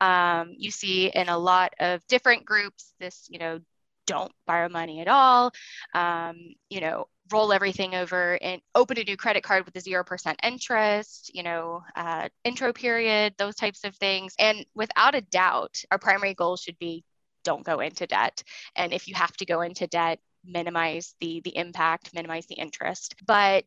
Um, 0.01 0.55
you 0.57 0.71
see 0.71 1.09
in 1.09 1.29
a 1.29 1.38
lot 1.38 1.75
of 1.81 2.07
different 2.09 2.45
groups 2.45 2.92
this 3.01 3.27
you 3.31 3.38
know 3.38 3.61
don't 4.07 4.33
borrow 4.47 4.68
money 4.68 5.01
at 5.01 5.09
all 5.09 5.53
um, 5.95 6.37
you 6.68 6.81
know 6.81 7.07
roll 7.31 7.53
everything 7.53 7.95
over 7.95 8.38
and 8.42 8.61
open 8.75 8.99
a 8.99 9.05
new 9.05 9.16
credit 9.16 9.42
card 9.42 9.64
with 9.64 9.77
a 9.77 9.81
0% 9.81 10.35
interest 10.42 11.31
you 11.35 11.42
know 11.42 11.83
uh, 11.97 12.29
intro 12.45 12.73
period 12.73 13.35
those 13.38 13.55
types 13.57 13.85
of 13.85 13.97
things. 13.97 14.35
And 14.38 14.66
without 14.75 15.14
a 15.14 15.21
doubt 15.21 15.83
our 15.90 15.99
primary 15.99 16.35
goal 16.35 16.57
should 16.57 16.79
be 16.79 17.05
don't 17.45 17.65
go 17.65 17.81
into 17.81 18.07
debt 18.07 18.43
and 18.77 18.93
if 18.93 19.09
you 19.09 19.15
have 19.15 19.37
to 19.37 19.47
go 19.47 19.61
into 19.61 19.87
debt 19.87 20.19
minimize 20.45 21.15
the 21.21 21.41
the 21.45 21.57
impact 21.57 22.15
minimize 22.15 22.47
the 22.47 22.55
interest 22.55 23.15
but 23.27 23.67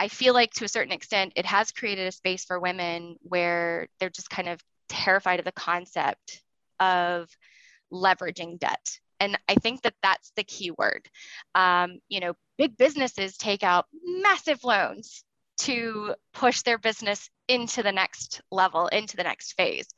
I 0.00 0.08
feel 0.08 0.32
like 0.32 0.52
to 0.54 0.64
a 0.64 0.68
certain 0.68 0.92
extent, 0.92 1.32
it 1.34 1.46
has 1.46 1.72
created 1.72 2.06
a 2.06 2.12
space 2.12 2.44
for 2.44 2.60
women 2.60 3.16
where 3.22 3.88
they're 3.98 4.10
just 4.10 4.30
kind 4.30 4.48
of 4.48 4.60
terrified 4.88 5.38
of 5.38 5.44
the 5.44 5.52
concept 5.52 6.42
of 6.78 7.28
leveraging 7.92 8.58
debt. 8.58 8.98
And 9.20 9.36
I 9.48 9.56
think 9.56 9.82
that 9.82 9.94
that's 10.02 10.30
the 10.36 10.44
key 10.44 10.70
word. 10.70 11.08
Um, 11.54 11.98
you 12.08 12.20
know, 12.20 12.34
big 12.56 12.76
businesses 12.76 13.36
take 13.36 13.64
out 13.64 13.86
massive 14.04 14.62
loans 14.62 15.24
to 15.58 16.14
push 16.32 16.62
their 16.62 16.78
business 16.78 17.28
into 17.48 17.82
the 17.82 17.90
next 17.90 18.40
level, 18.52 18.86
into 18.86 19.16
the 19.16 19.24
next 19.24 19.54
phase. 19.54 19.88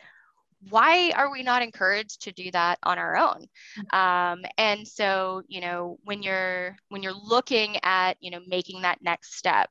Why 0.68 1.12
are 1.16 1.30
we 1.30 1.42
not 1.42 1.62
encouraged 1.62 2.22
to 2.22 2.32
do 2.32 2.50
that 2.50 2.78
on 2.82 2.98
our 2.98 3.16
own? 3.16 3.46
Um, 3.92 4.44
and 4.58 4.86
so, 4.86 5.42
you 5.48 5.60
know, 5.60 5.98
when 6.04 6.22
you're 6.22 6.76
when 6.88 7.02
you're 7.02 7.12
looking 7.14 7.76
at, 7.82 8.16
you 8.20 8.30
know, 8.30 8.40
making 8.46 8.82
that 8.82 9.02
next 9.02 9.34
step, 9.36 9.70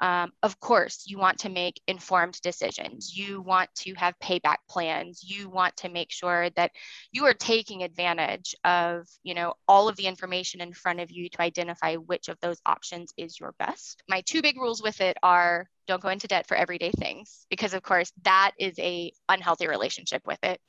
um, 0.00 0.32
of 0.42 0.58
course, 0.60 1.04
you 1.06 1.18
want 1.18 1.38
to 1.40 1.50
make 1.50 1.80
informed 1.86 2.40
decisions. 2.42 3.14
You 3.14 3.42
want 3.42 3.68
to 3.80 3.94
have 3.94 4.14
payback 4.22 4.56
plans. 4.68 5.22
You 5.22 5.50
want 5.50 5.76
to 5.78 5.90
make 5.90 6.10
sure 6.10 6.48
that 6.50 6.72
you 7.12 7.26
are 7.26 7.34
taking 7.34 7.82
advantage 7.82 8.54
of, 8.64 9.06
you 9.22 9.34
know, 9.34 9.54
all 9.68 9.88
of 9.88 9.96
the 9.96 10.06
information 10.06 10.62
in 10.62 10.72
front 10.72 11.00
of 11.00 11.10
you 11.10 11.28
to 11.28 11.42
identify 11.42 11.96
which 11.96 12.28
of 12.28 12.38
those 12.40 12.60
options 12.64 13.12
is 13.18 13.38
your 13.38 13.54
best. 13.58 14.02
My 14.08 14.22
two 14.22 14.40
big 14.40 14.56
rules 14.56 14.82
with 14.82 15.00
it 15.02 15.18
are 15.22 15.68
don't 15.86 16.02
go 16.02 16.08
into 16.08 16.28
debt 16.28 16.46
for 16.46 16.56
everyday 16.56 16.92
things 16.92 17.46
because 17.50 17.74
of 17.74 17.82
course 17.82 18.12
that 18.22 18.52
is 18.60 18.78
a 18.78 19.12
unhealthy 19.28 19.66
relationship 19.66 20.22
with 20.24 20.38
it 20.44 20.60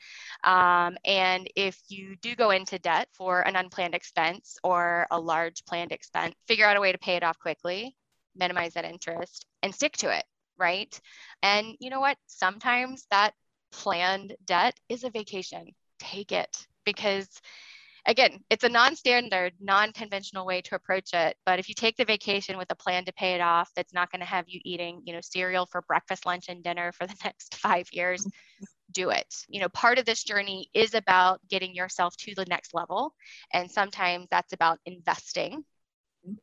um, 0.44 0.98
and 1.06 1.48
if 1.56 1.80
you 1.90 2.16
do 2.24 2.36
go 2.36 2.50
into 2.50 2.80
debt 2.80 3.08
for 3.14 3.42
an 3.42 3.56
unplanned 3.56 3.94
expense 3.94 4.58
or 4.64 5.06
a 5.12 5.20
large 5.20 5.64
planned 5.66 5.92
expense 5.92 6.34
figure 6.48 6.66
out 6.66 6.76
a 6.76 6.82
way 6.82 6.92
to 6.92 6.98
pay 6.98 7.18
it 7.18 7.24
off 7.24 7.38
quickly 7.38 7.96
minimize 8.36 8.74
that 8.74 8.86
interest 8.86 9.46
and 9.64 9.74
stick 9.74 9.94
to 9.98 10.16
it 10.16 10.24
right 10.58 11.00
and 11.44 11.76
you 11.80 11.90
know 11.90 12.00
what 12.00 12.18
sometimes 12.28 13.06
that 13.12 13.34
planned 13.72 14.36
debt 14.46 14.78
is 14.90 15.04
a 15.04 15.10
vacation 15.10 15.68
take 16.00 16.32
it 16.32 16.68
because 16.86 17.42
again, 18.06 18.44
it's 18.50 18.64
a 18.64 18.70
non-standard, 18.70 19.54
non-conventional 19.60 20.46
way 20.46 20.62
to 20.62 20.76
approach 20.76 21.14
it. 21.14 21.38
But 21.46 21.60
if 21.60 21.70
you 21.70 21.76
take 21.76 21.98
the 21.98 22.06
vacation 22.06 22.58
with 22.58 22.72
a 22.72 22.76
plan 22.76 23.06
to 23.06 23.14
pay 23.14 23.34
it 23.34 23.42
off, 23.42 23.70
that's 23.76 23.94
not 23.94 24.12
going 24.12 24.22
to 24.22 24.26
have 24.26 24.46
you 24.48 24.60
eating, 24.64 25.02
you 25.06 25.14
know, 25.14 25.22
cereal 25.22 25.66
for 25.66 25.82
breakfast, 25.84 26.26
lunch, 26.26 26.46
and 26.50 26.64
dinner 26.64 26.92
for 26.92 27.06
the 27.06 27.16
next 27.24 27.56
five 27.56 27.88
years, 27.92 28.26
do 28.92 29.10
it. 29.10 29.34
You 29.48 29.62
know, 29.62 29.70
part 29.70 30.00
of 30.00 30.06
this 30.06 30.24
journey 30.24 30.70
is 30.74 30.94
about 30.94 31.40
getting 31.48 31.76
yourself 31.76 32.16
to 32.18 32.36
the 32.36 32.46
next 32.46 32.74
level. 32.74 33.14
And 33.54 33.70
sometimes 33.70 34.28
that's 34.30 34.54
about 34.54 34.80
investing. 34.86 35.64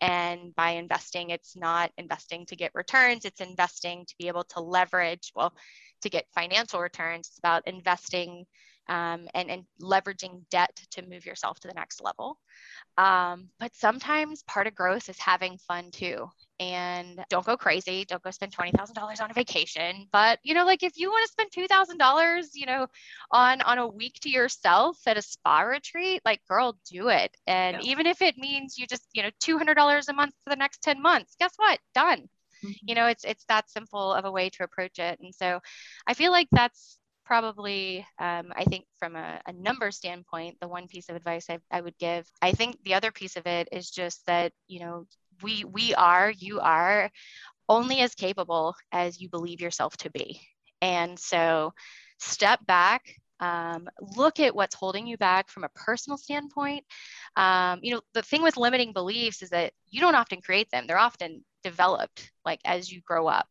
And 0.00 0.54
by 0.54 0.70
investing, 0.70 1.30
it's 1.30 1.56
not 1.56 1.92
investing 1.96 2.46
to 2.46 2.56
get 2.56 2.72
returns, 2.74 3.24
it's 3.24 3.40
investing 3.40 4.04
to 4.06 4.14
be 4.18 4.28
able 4.28 4.44
to 4.44 4.60
leverage, 4.60 5.32
well, 5.34 5.54
to 6.02 6.10
get 6.10 6.26
financial 6.34 6.80
returns. 6.80 7.28
It's 7.28 7.38
about 7.38 7.66
investing 7.66 8.44
um, 8.88 9.28
and, 9.34 9.50
and 9.50 9.64
leveraging 9.82 10.42
debt 10.50 10.80
to 10.92 11.02
move 11.06 11.26
yourself 11.26 11.60
to 11.60 11.68
the 11.68 11.74
next 11.74 12.02
level. 12.02 12.38
Um, 12.96 13.48
but 13.60 13.74
sometimes 13.76 14.42
part 14.44 14.66
of 14.66 14.74
growth 14.74 15.08
is 15.08 15.18
having 15.18 15.58
fun 15.58 15.90
too. 15.90 16.28
And 16.60 17.24
don't 17.30 17.46
go 17.46 17.56
crazy. 17.56 18.04
Don't 18.04 18.22
go 18.22 18.32
spend 18.32 18.52
$20,000 18.52 19.20
on 19.22 19.30
a 19.30 19.34
vacation. 19.34 20.08
But, 20.10 20.40
you 20.42 20.54
know, 20.54 20.64
like 20.64 20.82
if 20.82 20.96
you 20.96 21.08
want 21.08 21.24
to 21.26 21.32
spend 21.32 21.68
$2,000, 21.70 22.48
you 22.54 22.66
know, 22.66 22.88
on, 23.30 23.60
on 23.60 23.78
a 23.78 23.86
week 23.86 24.18
to 24.22 24.30
yourself 24.30 24.98
at 25.06 25.16
a 25.16 25.22
spa 25.22 25.60
retreat, 25.60 26.20
like 26.24 26.40
girl, 26.48 26.76
do 26.90 27.08
it. 27.08 27.36
And 27.46 27.76
yeah. 27.80 27.90
even 27.90 28.06
if 28.06 28.20
it 28.22 28.36
means 28.36 28.76
you 28.76 28.86
just, 28.88 29.04
you 29.12 29.22
know, 29.22 29.30
$200 29.40 30.08
a 30.08 30.12
month 30.12 30.34
for 30.42 30.50
the 30.50 30.56
next 30.56 30.82
10 30.82 31.00
months, 31.00 31.36
guess 31.38 31.52
what? 31.56 31.78
Done. 31.94 32.28
Mm-hmm. 32.64 32.70
You 32.82 32.94
know, 32.96 33.06
it's, 33.06 33.24
it's 33.24 33.44
that 33.48 33.70
simple 33.70 34.12
of 34.12 34.24
a 34.24 34.32
way 34.32 34.50
to 34.50 34.64
approach 34.64 34.98
it. 34.98 35.20
And 35.20 35.32
so 35.32 35.60
I 36.08 36.14
feel 36.14 36.32
like 36.32 36.48
that's, 36.50 36.97
probably, 37.28 38.06
um, 38.18 38.50
I 38.56 38.64
think, 38.64 38.86
from 38.98 39.14
a, 39.14 39.38
a, 39.46 39.52
number 39.52 39.90
standpoint, 39.90 40.56
the 40.60 40.66
one 40.66 40.88
piece 40.88 41.10
of 41.10 41.14
advice 41.14 41.50
I, 41.50 41.58
I 41.70 41.82
would 41.82 41.96
give. 41.98 42.26
I 42.40 42.52
think 42.52 42.82
the 42.84 42.94
other 42.94 43.12
piece 43.12 43.36
of 43.36 43.46
it 43.46 43.68
is 43.70 43.90
just 43.90 44.24
that, 44.26 44.52
you 44.66 44.80
know, 44.80 45.04
we 45.42 45.62
we 45.64 45.94
are, 45.94 46.30
you 46.30 46.58
are 46.60 47.10
only 47.68 48.00
as 48.00 48.14
capable 48.14 48.74
as 48.92 49.20
you 49.20 49.28
believe 49.28 49.60
yourself 49.60 49.94
to 49.98 50.10
be. 50.10 50.40
And 50.80 51.18
so 51.18 51.74
step 52.18 52.64
back, 52.66 53.02
um, 53.40 53.88
look 54.16 54.40
at 54.40 54.54
what's 54.54 54.74
holding 54.74 55.06
you 55.06 55.16
back 55.16 55.48
from 55.48 55.64
a 55.64 55.68
personal 55.70 56.16
standpoint. 56.16 56.84
Um, 57.36 57.80
you 57.82 57.94
know, 57.94 58.00
the 58.14 58.22
thing 58.22 58.42
with 58.42 58.56
limiting 58.56 58.92
beliefs 58.92 59.42
is 59.42 59.50
that 59.50 59.72
you 59.88 60.00
don't 60.00 60.14
often 60.14 60.40
create 60.40 60.70
them, 60.70 60.86
they're 60.86 60.98
often 60.98 61.44
developed 61.62 62.32
like 62.44 62.60
as 62.64 62.90
you 62.90 63.00
grow 63.02 63.26
up. 63.26 63.48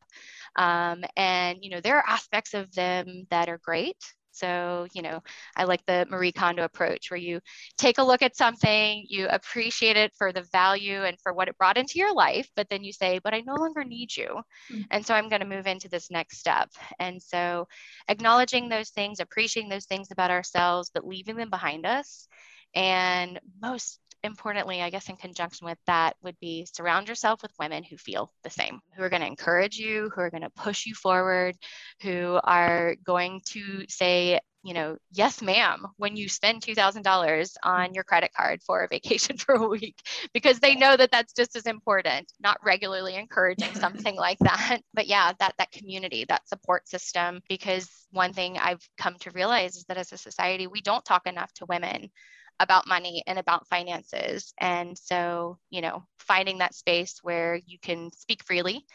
Um, 0.56 1.04
and, 1.16 1.60
you 1.62 1.70
know, 1.70 1.82
there 1.82 1.98
are 1.98 2.08
aspects 2.08 2.54
of 2.54 2.74
them 2.74 3.28
that 3.30 3.50
are 3.50 3.60
great. 3.60 3.98
So, 4.38 4.88
you 4.94 5.02
know, 5.02 5.22
I 5.56 5.64
like 5.66 5.86
the 5.86 6.06
Marie 6.10 6.32
Kondo 6.32 6.64
approach 6.64 7.10
where 7.10 7.20
you 7.20 7.40
take 7.78 7.98
a 7.98 8.04
look 8.04 8.22
at 8.22 8.38
something, 8.38 9.06
you 9.10 9.28
appreciate 9.28 9.98
it 9.98 10.14
for 10.18 10.32
the 10.32 10.46
value 10.52 11.04
and 11.04 11.18
for 11.22 11.34
what 11.34 11.48
it 11.48 11.58
brought 11.58 11.78
into 11.78 12.00
your 12.00 12.14
life, 12.14 12.48
but 12.56 12.70
then 12.70 12.84
you 12.84 12.94
say, 12.94 13.20
but 13.24 13.34
I 13.34 13.42
no 13.42 13.56
longer 13.56 13.84
need 13.84 14.16
you. 14.16 14.42
Mm-hmm. 14.72 14.82
And 14.92 15.06
so 15.06 15.14
I'm 15.14 15.30
going 15.30 15.42
to 15.42 15.48
move 15.48 15.68
into 15.68 15.90
this 15.90 16.12
next 16.12 16.38
step. 16.38 16.70
And 17.00 17.22
so 17.22 17.68
acknowledging 18.08 18.70
those 18.70 18.90
things, 18.90 19.20
appreciating 19.20 19.70
those 19.70 19.86
things 19.86 20.10
about 20.12 20.32
ourselves, 20.32 20.92
but 20.94 21.08
leaving 21.08 21.36
them 21.36 21.50
behind 21.50 21.86
us. 21.86 22.28
And 22.76 23.40
most 23.62 24.00
importantly, 24.24 24.82
I 24.82 24.90
guess 24.90 25.10
in 25.10 25.16
conjunction 25.16 25.66
with 25.66 25.78
that 25.88 26.16
would 26.24 26.40
be 26.40 26.68
surround 26.72 27.08
yourself 27.08 27.42
with 27.42 27.52
women 27.60 27.84
who 27.84 27.98
feel 27.98 28.32
the 28.44 28.50
same, 28.50 28.80
who 28.96 29.04
are 29.04 29.10
going 29.10 29.22
to 29.22 29.28
encourage 29.28 29.78
you, 29.78 30.10
who 30.14 30.22
are 30.22 30.30
going 30.30 30.44
to 30.44 30.50
push 30.50 30.86
you 30.86 30.94
forward, 30.96 31.56
who 32.02 32.40
are 32.44 32.96
going 33.06 33.42
to 33.46 33.86
say, 33.88 34.40
you 34.64 34.74
know, 34.74 34.98
yes, 35.12 35.42
ma'am, 35.42 35.86
when 35.98 36.18
you 36.18 36.28
spend 36.28 36.62
$2,000 36.62 37.54
on 37.64 37.94
your 37.94 38.04
credit 38.04 38.32
card 38.36 38.62
for 38.64 38.84
a 38.84 38.88
vacation 38.88 39.38
for 39.38 39.56
a 39.56 39.68
week, 39.68 39.96
because 40.34 40.60
they 40.60 40.76
know 40.76 40.98
that 40.98 41.12
that's 41.12 41.34
just 41.34 41.56
as 41.56 41.68
important, 41.68 42.32
not 42.42 42.58
regularly 42.66 43.16
encouraging 43.16 43.74
something 43.76 44.16
like 44.16 44.40
that. 44.40 44.80
But 44.94 45.08
yeah, 45.08 45.32
that, 45.40 45.54
that 45.58 45.72
community, 45.72 46.26
that 46.28 46.48
support 46.50 46.88
system, 46.88 47.42
because 47.48 47.90
one 48.12 48.34
thing 48.34 48.58
I've 48.58 48.86
come 48.98 49.16
to 49.22 49.32
realize 49.32 49.78
is 49.78 49.86
that 49.86 49.98
as 49.98 50.12
a 50.12 50.18
society, 50.18 50.68
we 50.68 50.82
don't 50.82 51.06
talk 51.06 51.28
enough 51.28 51.54
to 51.54 51.66
women 51.66 52.10
about 52.60 52.88
money 52.88 53.24
and 53.28 53.38
about 53.40 53.68
finances. 53.68 54.54
And 54.60 54.98
so, 54.98 55.58
you 55.70 55.82
know, 55.82 56.04
finding 56.20 56.58
that 56.60 56.76
space 56.76 57.20
where 57.22 57.60
you 57.66 57.78
can 57.80 58.12
speak 58.12 58.44
freely 58.44 58.86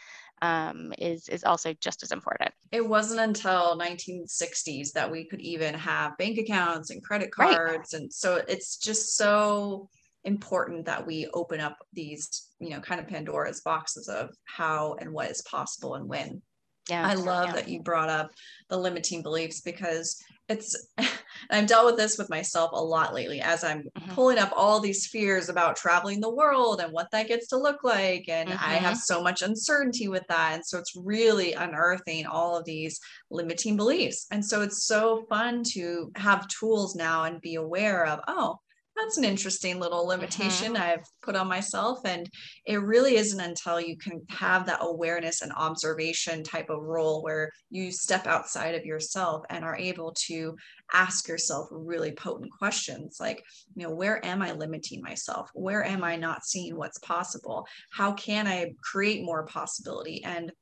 um, 0.43 0.93
is 0.99 1.29
is 1.29 1.45
also 1.45 1.73
just 1.75 2.03
as 2.03 2.11
important. 2.11 2.51
It 2.73 2.87
wasn't 2.87 3.21
until 3.21 3.79
1960s 3.79 4.93
that 4.93 5.11
we 5.11 5.25
could 5.25 5.41
even 5.41 5.75
have 5.75 6.19
bank 6.19 6.39
accounts 6.39 6.91
and 6.91 7.03
credit 7.03 7.31
cards, 7.31 7.93
right. 7.93 8.01
and 8.01 8.13
so 8.13 8.43
it's 8.49 8.77
just 8.77 9.17
so 9.17 9.89
important 10.25 10.85
that 10.87 11.07
we 11.07 11.29
open 11.33 11.61
up 11.61 11.79
these, 11.93 12.49
you 12.61 12.71
know, 12.71 12.81
kind 12.81 13.01
of 13.01 13.09
Pandora's 13.09 13.61
boxes 13.61 14.09
of 14.09 14.31
how 14.45 14.97
and 15.01 15.13
what 15.13 15.31
is 15.31 15.43
possible 15.43 15.95
and 15.95 16.09
when. 16.09 16.43
Yeah, 16.91 17.07
I 17.07 17.15
love 17.15 17.49
yeah. 17.49 17.53
that 17.55 17.69
you 17.69 17.81
brought 17.81 18.09
up 18.09 18.33
the 18.69 18.77
limiting 18.77 19.23
beliefs 19.23 19.61
because 19.61 20.23
it's 20.49 20.89
I've 21.51 21.67
dealt 21.67 21.87
with 21.87 21.97
this 21.97 22.19
with 22.19 22.31
myself 22.31 22.71
a 22.73 22.83
lot 22.83 23.15
lately 23.15 23.41
as 23.41 23.65
I'm 23.65 23.83
mm-hmm. 23.83 24.13
pulling 24.13 24.39
up 24.39 24.53
all 24.55 24.81
these 24.81 25.07
fears 25.07 25.49
about 25.49 25.77
traveling 25.77 26.21
the 26.21 26.33
world 26.33 26.81
and 26.81 26.93
what 26.93 27.11
that 27.13 27.29
gets 27.29 27.49
to 27.49 27.57
look 27.57 27.83
like. 27.85 28.29
And 28.29 28.49
mm-hmm. 28.49 28.65
I 28.65 28.75
have 28.75 28.95
mm-hmm. 28.95 29.15
so 29.15 29.23
much 29.23 29.43
uncertainty 29.43 30.09
with 30.09 30.25
that. 30.29 30.53
And 30.55 30.65
so 30.65 30.79
it's 30.79 30.97
really 30.97 31.53
unearthing 31.55 32.27
all 32.27 32.57
of 32.57 32.65
these 32.65 33.01
limiting 33.31 33.77
beliefs. 33.77 34.27
And 34.31 34.45
so 34.45 34.63
it's 34.63 34.85
so 34.85 35.25
fun 35.29 35.63
to 35.73 36.11
have 36.17 36.49
tools 36.49 36.95
now 36.95 37.25
and 37.25 37.41
be 37.41 37.57
aware 37.57 38.07
of, 38.07 38.21
oh, 38.29 38.59
that's 38.97 39.17
an 39.17 39.25
interesting 39.25 39.81
little 39.81 40.07
limitation 40.07 40.75
mm-hmm. 40.75 40.83
I've 40.83 41.05
put 41.23 41.35
on 41.35 41.49
myself. 41.49 42.01
And 42.05 42.29
it 42.67 42.77
really 42.83 43.17
isn't 43.17 43.41
until 43.41 43.81
you 43.81 43.97
can 43.97 44.23
have 44.31 44.67
that 44.67 44.81
awareness 44.83 45.43
and 45.43 45.53
observation 45.53 46.43
type 46.43 46.69
of 46.71 46.83
role 46.83 47.23
where 47.23 47.51
you 47.71 47.91
step 47.91 48.27
outside 48.27 48.75
of 48.75 48.85
yourself 48.85 49.45
and 49.51 49.65
are 49.65 49.77
able 49.77 50.13
to 50.27 50.57
ask 50.93 51.27
yourself 51.27 51.69
really 51.71 52.13
potent 52.13 52.51
questions 52.59 53.17
like, 53.19 53.43
you 53.75 53.87
know, 53.87 53.95
where 53.95 54.25
am 54.25 54.43
I 54.43 54.53
limiting 54.53 55.01
myself? 55.03 55.51
Where 55.55 55.85
am 55.85 56.05
I 56.05 56.17
not 56.17 56.45
seeing 56.45 56.77
what's 56.77 56.99
possible? 56.99 57.67
How 57.93 58.13
can 58.13 58.47
I 58.47 58.73
create 58.83 59.25
more 59.25 59.47
possibility? 59.47 60.23
And 60.25 60.53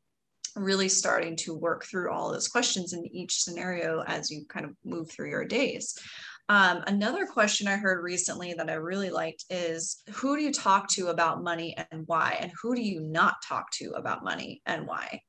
really 0.57 0.89
starting 0.89 1.37
to 1.37 1.55
work 1.55 1.85
through 1.85 2.11
all 2.11 2.33
those 2.33 2.49
questions 2.49 2.93
in 2.93 3.07
each 3.07 3.41
scenario 3.41 4.03
as 4.07 4.31
you 4.31 4.45
kind 4.49 4.67
of 4.67 4.73
move 4.85 5.11
through 5.11 5.31
your 5.31 5.45
days. 5.45 5.97
Um, 6.51 6.83
another 6.89 7.27
question 7.27 7.69
I 7.69 7.77
heard 7.77 8.03
recently 8.03 8.55
that 8.55 8.69
I 8.69 8.73
really 8.73 9.11
liked 9.11 9.45
is 9.51 10.03
who 10.13 10.37
do 10.37 10.43
you 10.43 10.53
talk 10.53 10.89
to 10.89 11.07
about 11.07 11.45
money 11.45 11.77
and 11.93 12.03
why? 12.09 12.39
And 12.41 12.51
who 12.61 12.75
do 12.75 12.83
you 12.83 12.99
not 12.99 13.37
talk 13.47 13.71
to 13.75 13.91
about 13.91 14.25
money 14.25 14.61
and 14.67 14.85
why? 14.85 15.23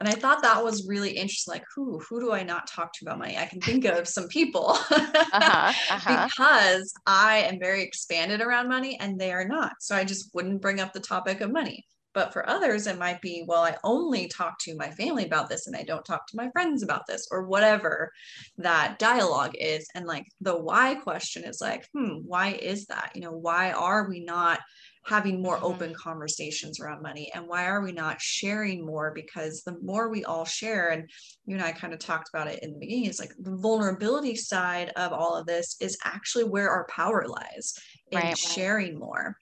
And 0.00 0.08
I 0.08 0.12
thought 0.12 0.40
that 0.40 0.64
was 0.64 0.88
really 0.88 1.10
interesting. 1.10 1.52
Like, 1.52 1.66
who, 1.76 1.98
who 1.98 2.20
do 2.20 2.32
I 2.32 2.42
not 2.42 2.66
talk 2.66 2.94
to 2.94 3.04
about 3.04 3.18
money? 3.18 3.36
I 3.36 3.44
can 3.44 3.60
think 3.60 3.84
of 3.84 4.08
some 4.08 4.28
people 4.28 4.70
uh-huh, 4.90 5.72
uh-huh. 5.90 6.26
because 6.26 6.90
I 7.04 7.40
am 7.40 7.58
very 7.60 7.82
expanded 7.82 8.40
around 8.40 8.70
money 8.70 8.98
and 8.98 9.18
they 9.18 9.30
are 9.30 9.46
not. 9.46 9.72
So 9.78 9.94
I 9.94 10.04
just 10.04 10.30
wouldn't 10.32 10.62
bring 10.62 10.80
up 10.80 10.94
the 10.94 11.00
topic 11.00 11.42
of 11.42 11.52
money. 11.52 11.84
But 12.14 12.32
for 12.32 12.48
others, 12.48 12.86
it 12.86 12.98
might 12.98 13.20
be, 13.20 13.44
well, 13.46 13.62
I 13.62 13.76
only 13.84 14.28
talk 14.28 14.58
to 14.60 14.76
my 14.76 14.90
family 14.90 15.24
about 15.24 15.48
this 15.48 15.66
and 15.66 15.76
I 15.76 15.82
don't 15.82 16.04
talk 16.04 16.26
to 16.28 16.36
my 16.36 16.50
friends 16.50 16.82
about 16.82 17.06
this 17.06 17.28
or 17.30 17.46
whatever 17.46 18.12
that 18.58 18.98
dialogue 18.98 19.54
is. 19.58 19.88
And 19.94 20.06
like 20.06 20.26
the 20.40 20.56
why 20.56 20.94
question 20.96 21.44
is 21.44 21.60
like, 21.60 21.86
hmm, 21.94 22.18
why 22.24 22.52
is 22.52 22.86
that? 22.86 23.12
You 23.14 23.22
know, 23.22 23.32
why 23.32 23.72
are 23.72 24.08
we 24.08 24.24
not 24.24 24.60
having 25.04 25.42
more 25.42 25.56
mm-hmm. 25.56 25.66
open 25.66 25.94
conversations 25.94 26.78
around 26.80 27.02
money 27.02 27.30
and 27.34 27.46
why 27.48 27.66
are 27.66 27.82
we 27.82 27.92
not 27.92 28.20
sharing 28.20 28.86
more 28.86 29.12
because 29.14 29.62
the 29.62 29.76
more 29.82 30.08
we 30.08 30.24
all 30.24 30.44
share 30.44 30.90
and 30.90 31.08
you 31.44 31.56
and 31.56 31.64
i 31.64 31.72
kind 31.72 31.92
of 31.92 31.98
talked 31.98 32.28
about 32.32 32.46
it 32.46 32.62
in 32.62 32.72
the 32.72 32.78
beginning 32.78 33.06
it's 33.06 33.18
like 33.18 33.32
the 33.40 33.56
vulnerability 33.56 34.36
side 34.36 34.92
of 34.96 35.12
all 35.12 35.34
of 35.34 35.46
this 35.46 35.76
is 35.80 35.98
actually 36.04 36.44
where 36.44 36.70
our 36.70 36.86
power 36.86 37.26
lies 37.26 37.74
in 38.12 38.18
right. 38.18 38.38
sharing 38.38 38.98
more 38.98 39.36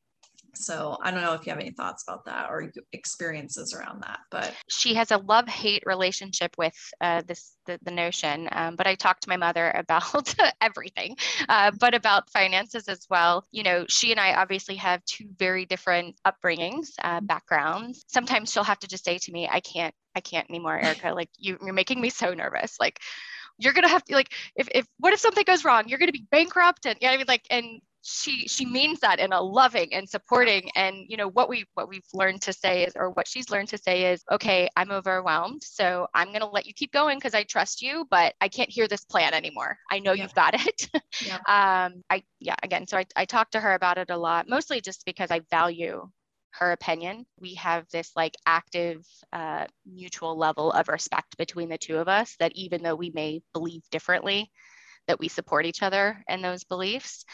so 0.55 0.99
I 1.03 1.11
don't 1.11 1.23
know 1.23 1.35
if 1.35 1.47
you 1.47 1.51
have 1.51 1.61
any 1.61 1.71
thoughts 1.71 2.05
about 2.07 2.25
that 2.27 2.51
or 2.51 2.71
experiences 2.93 3.75
around 3.75 4.03
that. 4.03 4.21
But 4.31 4.55
she 4.69 4.95
has 4.95 5.11
a 5.11 5.19
love 5.19 5.49
hate 5.49 5.83
relationship 5.87 6.57
with 6.59 6.75
uh, 7.01 7.23
this 7.27 7.57
the, 7.67 7.79
the 7.83 7.91
notion. 7.91 8.49
Um, 8.53 8.77
but 8.77 8.87
I 8.87 8.95
talked 8.95 9.23
to 9.23 9.29
my 9.29 9.37
mother 9.37 9.71
about 9.75 10.35
everything, 10.61 11.17
uh, 11.49 11.71
but 11.79 11.95
about 11.95 12.31
finances 12.31 12.89
as 12.89 13.07
well. 13.09 13.45
You 13.53 13.63
know, 13.63 13.85
she 13.89 14.11
and 14.11 14.21
I 14.21 14.35
obviously 14.35 14.77
have 14.77 15.05
two 15.05 15.29
very 15.39 15.65
different 15.67 16.17
upbringings, 16.27 16.89
uh, 17.03 17.21
backgrounds. 17.21 18.05
Sometimes 18.09 18.53
she'll 18.53 18.65
have 18.65 18.81
to 18.81 18.89
just 18.89 19.05
say 19.05 19.19
to 19.19 19.33
me, 19.33 19.49
"I 19.51 19.61
can't, 19.61 19.95
I 20.15 20.21
can't 20.21 20.49
anymore, 20.51 20.79
Erica. 20.79 21.15
Like 21.21 21.31
you, 21.37 21.59
you're 21.63 21.75
making 21.75 22.01
me 22.01 22.11
so 22.11 22.35
nervous. 22.35 22.77
Like." 22.81 22.99
You're 23.63 23.75
gonna 23.75 23.89
have 23.89 24.03
to 24.05 24.15
like 24.15 24.33
if, 24.57 24.69
if 24.75 24.87
what 24.97 25.13
if 25.13 25.21
something 25.21 25.45
goes 25.47 25.67
wrong? 25.67 25.87
You're 25.87 25.99
gonna 25.99 26.13
be 26.13 26.27
bankrupt 26.31 26.87
and 26.87 26.97
yeah, 27.03 27.11
I 27.11 27.19
mean 27.19 27.27
like 27.29 27.45
and 27.51 27.83
she 28.03 28.49
she 28.49 28.65
means 28.65 29.01
that 29.01 29.19
in 29.19 29.33
a 29.33 29.41
loving 29.41 29.93
and 29.93 30.09
supporting 30.09 30.71
and 30.75 31.05
you 31.09 31.17
know 31.17 31.29
what 31.29 31.49
we 31.49 31.65
what 31.75 31.89
we've 31.89 32.07
learned 32.15 32.41
to 32.41 32.53
say 32.53 32.85
is 32.85 32.95
or 32.97 33.11
what 33.11 33.29
she's 33.29 33.51
learned 33.51 33.69
to 33.69 33.77
say 33.77 34.13
is 34.13 34.25
okay 34.31 34.69
i'm 34.77 34.91
overwhelmed 34.91 35.63
so 35.63 36.07
i'm 36.15 36.29
going 36.29 36.41
to 36.41 36.47
let 36.47 36.67
you 36.67 36.73
keep 36.73 36.93
going 36.93 37.19
because 37.19 37.35
i 37.35 37.43
trust 37.43 37.83
you 37.83 38.07
but 38.11 38.35
i 38.41 38.49
can't 38.49 38.71
hear 38.71 38.89
this 38.89 39.05
plan 39.05 39.35
anymore 39.35 39.77
i 39.91 39.99
know 39.99 40.13
yeah. 40.13 40.23
you've 40.23 40.35
got 40.35 40.55
it 40.55 40.89
yeah. 41.27 41.37
um 41.47 42.03
i 42.09 42.23
yeah 42.39 42.57
again 42.63 42.87
so 42.87 42.97
I, 42.97 43.05
I 43.17 43.25
talked 43.27 43.53
to 43.53 43.61
her 43.61 43.75
about 43.75 43.99
it 43.99 44.11
a 44.11 44.17
lot 44.17 44.49
mostly 44.49 44.81
just 44.81 45.05
because 45.05 45.31
i 45.31 45.41
value 45.51 46.09
her 46.53 46.73
opinion 46.73 47.27
we 47.39 47.55
have 47.55 47.87
this 47.93 48.13
like 48.17 48.35
active 48.47 49.07
uh, 49.33 49.67
mutual 49.87 50.37
level 50.37 50.73
of 50.73 50.89
respect 50.89 51.37
between 51.37 51.69
the 51.69 51.79
two 51.79 51.97
of 51.97 52.09
us 52.09 52.35
that 52.41 52.53
even 52.57 52.83
though 52.83 52.97
we 52.97 53.11
may 53.11 53.41
believe 53.53 53.83
differently 53.91 54.51
that 55.07 55.21
we 55.21 55.29
support 55.29 55.67
each 55.67 55.83
other 55.83 56.23
in 56.29 56.43
those 56.43 56.65
beliefs. 56.65 57.25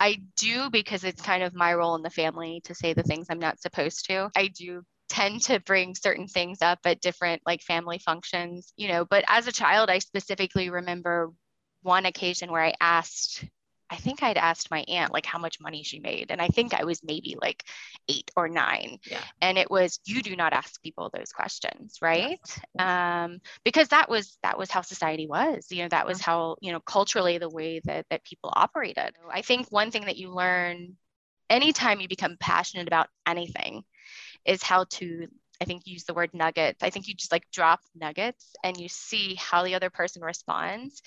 I 0.00 0.22
do 0.36 0.70
because 0.70 1.04
it's 1.04 1.22
kind 1.22 1.42
of 1.42 1.54
my 1.54 1.74
role 1.74 1.94
in 1.94 2.02
the 2.02 2.10
family 2.10 2.60
to 2.64 2.74
say 2.74 2.92
the 2.92 3.02
things 3.02 3.26
I'm 3.30 3.38
not 3.38 3.60
supposed 3.60 4.06
to. 4.06 4.30
I 4.36 4.48
do 4.48 4.82
tend 5.08 5.42
to 5.42 5.60
bring 5.60 5.94
certain 5.94 6.26
things 6.26 6.62
up 6.62 6.78
at 6.84 7.00
different 7.00 7.42
like 7.44 7.62
family 7.62 7.98
functions, 7.98 8.72
you 8.76 8.88
know, 8.88 9.04
but 9.04 9.24
as 9.28 9.46
a 9.46 9.52
child, 9.52 9.90
I 9.90 9.98
specifically 9.98 10.70
remember 10.70 11.30
one 11.82 12.06
occasion 12.06 12.50
where 12.50 12.64
I 12.64 12.74
asked 12.80 13.44
I 13.92 13.96
think 13.96 14.22
I'd 14.22 14.38
asked 14.38 14.70
my 14.70 14.84
aunt 14.88 15.12
like 15.12 15.26
how 15.26 15.38
much 15.38 15.60
money 15.60 15.82
she 15.82 16.00
made. 16.00 16.30
And 16.30 16.40
I 16.40 16.48
think 16.48 16.72
I 16.72 16.84
was 16.84 17.04
maybe 17.04 17.36
like 17.40 17.62
eight 18.08 18.30
or 18.34 18.48
nine. 18.48 18.98
Yeah. 19.04 19.20
And 19.42 19.58
it 19.58 19.70
was, 19.70 20.00
you 20.06 20.22
do 20.22 20.34
not 20.34 20.54
ask 20.54 20.82
people 20.82 21.10
those 21.12 21.30
questions, 21.30 21.98
right? 22.00 22.40
Um, 22.78 23.40
because 23.64 23.88
that 23.88 24.08
was 24.08 24.38
that 24.42 24.58
was 24.58 24.70
how 24.70 24.80
society 24.80 25.26
was. 25.26 25.70
You 25.70 25.82
know, 25.82 25.88
that 25.88 26.06
was 26.06 26.22
how, 26.22 26.56
you 26.62 26.72
know, 26.72 26.80
culturally 26.80 27.36
the 27.36 27.50
way 27.50 27.80
that 27.84 28.06
that 28.08 28.24
people 28.24 28.50
operated. 28.56 29.14
I 29.30 29.42
think 29.42 29.68
one 29.68 29.90
thing 29.90 30.06
that 30.06 30.16
you 30.16 30.30
learn 30.30 30.96
anytime 31.50 32.00
you 32.00 32.08
become 32.08 32.38
passionate 32.40 32.88
about 32.88 33.08
anything 33.26 33.84
is 34.46 34.62
how 34.62 34.84
to 34.84 35.28
I 35.60 35.64
think 35.64 35.82
you 35.86 35.92
use 35.92 36.04
the 36.04 36.14
word 36.14 36.30
nuggets. 36.32 36.82
I 36.82 36.90
think 36.90 37.06
you 37.06 37.14
just 37.14 37.32
like 37.32 37.44
drop 37.52 37.80
nuggets 37.94 38.54
and 38.64 38.76
you 38.76 38.88
see 38.88 39.36
how 39.36 39.62
the 39.62 39.74
other 39.74 39.90
person 39.90 40.22
responds. 40.22 41.02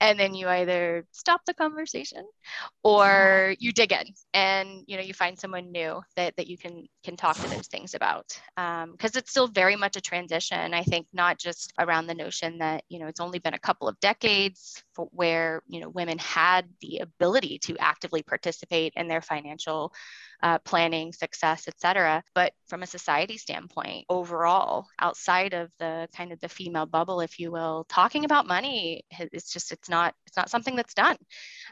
And 0.00 0.18
then 0.18 0.34
you 0.34 0.48
either 0.48 1.06
stop 1.12 1.42
the 1.46 1.54
conversation 1.54 2.24
or 2.82 3.54
you 3.60 3.72
dig 3.72 3.92
in 3.92 4.06
and 4.34 4.82
you 4.86 4.96
know 4.96 5.02
you 5.02 5.14
find 5.14 5.38
someone 5.38 5.70
new 5.70 6.02
that, 6.16 6.34
that 6.36 6.48
you 6.48 6.58
can 6.58 6.88
can 7.04 7.16
talk 7.16 7.36
to 7.36 7.48
those 7.48 7.68
things 7.68 7.94
about. 7.94 8.26
Because 8.56 9.14
um, 9.14 9.18
it's 9.18 9.30
still 9.30 9.46
very 9.46 9.76
much 9.76 9.96
a 9.96 10.00
transition. 10.00 10.74
I 10.74 10.82
think 10.82 11.06
not 11.12 11.38
just 11.38 11.72
around 11.78 12.08
the 12.08 12.14
notion 12.14 12.58
that 12.58 12.82
you 12.88 12.98
know 12.98 13.06
it's 13.06 13.20
only 13.20 13.38
been 13.38 13.54
a 13.54 13.58
couple 13.58 13.86
of 13.86 14.00
decades 14.00 14.82
where 14.96 15.62
you 15.66 15.80
know 15.80 15.88
women 15.88 16.18
had 16.18 16.68
the 16.80 16.98
ability 16.98 17.58
to 17.58 17.76
actively 17.78 18.22
participate 18.22 18.92
in 18.96 19.08
their 19.08 19.22
financial 19.22 19.92
uh, 20.42 20.58
planning, 20.58 21.12
success, 21.12 21.68
etc. 21.68 22.22
But 22.34 22.52
from 22.66 22.82
a 22.82 22.86
society 22.86 23.38
standpoint, 23.38 24.06
overall, 24.08 24.86
outside 24.98 25.54
of 25.54 25.70
the 25.78 26.08
kind 26.16 26.32
of 26.32 26.40
the 26.40 26.48
female 26.48 26.86
bubble, 26.86 27.20
if 27.20 27.38
you 27.38 27.52
will, 27.52 27.86
talking 27.88 28.24
about 28.24 28.46
money, 28.46 29.04
it's 29.10 29.52
just 29.52 29.70
it's 29.72 29.88
not 29.88 30.14
it's 30.26 30.36
not 30.36 30.50
something 30.50 30.74
that's 30.74 30.94
done. 30.94 31.16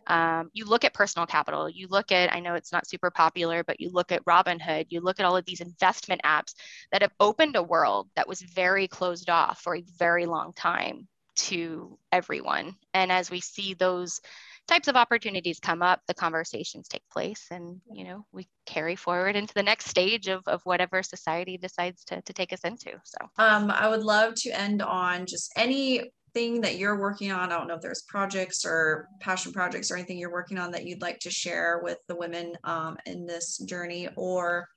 Um, 0.07 0.51
you 0.53 0.65
look 0.65 0.85
at 0.85 0.95
personal 0.95 1.27
capital, 1.27 1.69
you 1.69 1.89
look 1.89 2.13
at 2.13 2.33
I 2.33 2.41
know 2.41 2.55
it's 2.55 2.73
not 2.73 2.87
super 2.87 3.11
popular, 3.11 3.65
but 3.65 3.81
you 3.81 3.91
look 3.91 4.13
at 4.13 4.25
Robinhood, 4.25 4.87
you 4.91 5.01
look 5.01 5.19
at 5.19 5.27
all 5.27 5.37
of 5.37 5.45
these 5.45 5.61
investment 5.61 6.21
apps 6.25 6.55
that 6.93 7.03
have 7.03 7.13
opened 7.19 7.57
a 7.57 7.63
world 7.63 8.09
that 8.15 8.29
was 8.29 8.41
very 8.41 8.87
closed 8.87 9.31
off 9.31 9.61
for 9.61 9.77
a 9.77 9.85
very 9.99 10.27
long 10.27 10.53
time 10.53 11.09
to 11.49 11.99
everyone. 12.13 12.77
And 12.95 13.11
as 13.11 13.31
we 13.31 13.41
see 13.41 13.75
those 13.75 14.21
types 14.69 14.89
of 14.89 14.97
opportunities 14.97 15.59
come 15.59 15.83
up, 15.83 16.01
the 16.07 16.15
conversations 16.15 16.87
take 16.87 17.09
place, 17.11 17.47
and 17.51 17.81
you 17.93 18.05
know 18.05 18.27
we 18.33 18.47
carry 18.67 18.97
forward 18.97 19.37
into 19.37 19.55
the 19.55 19.63
next 19.63 19.89
stage 19.89 20.29
of, 20.29 20.47
of 20.47 20.61
whatever 20.65 21.03
society 21.03 21.57
decides 21.57 22.05
to, 22.05 22.21
to 22.23 22.33
take 22.33 22.53
us 22.53 22.61
into. 22.61 22.93
So 23.05 23.19
um, 23.39 23.71
I 23.71 23.89
would 23.89 24.03
love 24.03 24.35
to 24.37 24.51
end 24.51 24.83
on 24.83 25.27
just 25.27 25.53
any 25.57 26.11
thing 26.35 26.61
that 26.61 26.79
you're 26.79 27.01
working 27.01 27.33
on. 27.33 27.51
I 27.51 27.59
don't 27.59 27.67
know 27.67 27.75
if 27.75 27.81
there's 27.81 28.03
projects 28.03 28.65
or 28.65 29.09
passion 29.21 29.53
projects 29.53 29.91
or 29.91 29.97
anything 29.97 30.19
you're 30.19 30.33
working 30.33 30.59
on 30.59 30.71
that 30.73 30.87
you'd 30.87 31.03
like 31.03 31.19
to 31.21 31.31
share 31.31 31.81
with 31.83 31.99
the 32.07 32.17
women 32.17 32.55
um, 32.65 32.97
in 33.07 33.27
this 33.27 33.59
journey, 33.59 34.09
or 34.17 34.69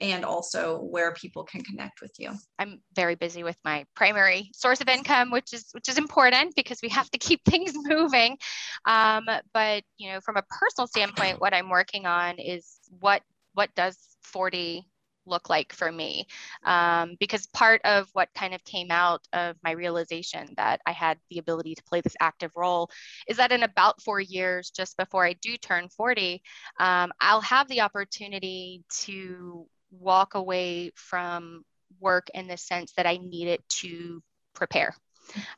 and 0.00 0.24
also 0.24 0.78
where 0.78 1.12
people 1.12 1.44
can 1.44 1.62
connect 1.62 2.00
with 2.00 2.12
you. 2.18 2.30
I'm 2.58 2.80
very 2.94 3.14
busy 3.14 3.42
with 3.42 3.56
my 3.64 3.84
primary 3.96 4.50
source 4.54 4.80
of 4.80 4.88
income, 4.88 5.30
which 5.30 5.52
is 5.52 5.66
which 5.72 5.88
is 5.88 5.98
important 5.98 6.54
because 6.54 6.80
we 6.82 6.88
have 6.90 7.10
to 7.10 7.18
keep 7.18 7.44
things 7.48 7.72
moving. 7.74 8.38
Um, 8.86 9.24
but 9.52 9.82
you 9.98 10.12
know, 10.12 10.20
from 10.20 10.36
a 10.36 10.42
personal 10.42 10.86
standpoint, 10.86 11.40
what 11.40 11.54
I'm 11.54 11.68
working 11.68 12.06
on 12.06 12.38
is 12.38 12.78
what 13.00 13.22
what 13.54 13.74
does 13.74 13.98
40 14.22 14.86
look 15.30 15.48
like 15.48 15.72
for 15.72 15.90
me 15.90 16.26
um, 16.64 17.16
because 17.18 17.46
part 17.48 17.80
of 17.84 18.08
what 18.12 18.28
kind 18.34 18.52
of 18.52 18.62
came 18.64 18.90
out 18.90 19.26
of 19.32 19.56
my 19.62 19.70
realization 19.70 20.48
that 20.56 20.80
i 20.86 20.92
had 20.92 21.18
the 21.30 21.38
ability 21.38 21.74
to 21.74 21.82
play 21.84 22.00
this 22.00 22.16
active 22.20 22.50
role 22.56 22.90
is 23.26 23.36
that 23.36 23.52
in 23.52 23.62
about 23.62 24.02
four 24.02 24.20
years 24.20 24.70
just 24.70 24.96
before 24.96 25.24
i 25.24 25.32
do 25.34 25.56
turn 25.56 25.88
40 25.88 26.42
um, 26.78 27.12
i'll 27.20 27.40
have 27.40 27.68
the 27.68 27.80
opportunity 27.80 28.82
to 28.90 29.66
walk 29.90 30.34
away 30.34 30.90
from 30.94 31.62
work 32.00 32.28
in 32.34 32.46
the 32.46 32.56
sense 32.56 32.92
that 32.96 33.06
i 33.06 33.16
need 33.16 33.48
it 33.48 33.66
to 33.68 34.22
prepare. 34.54 34.94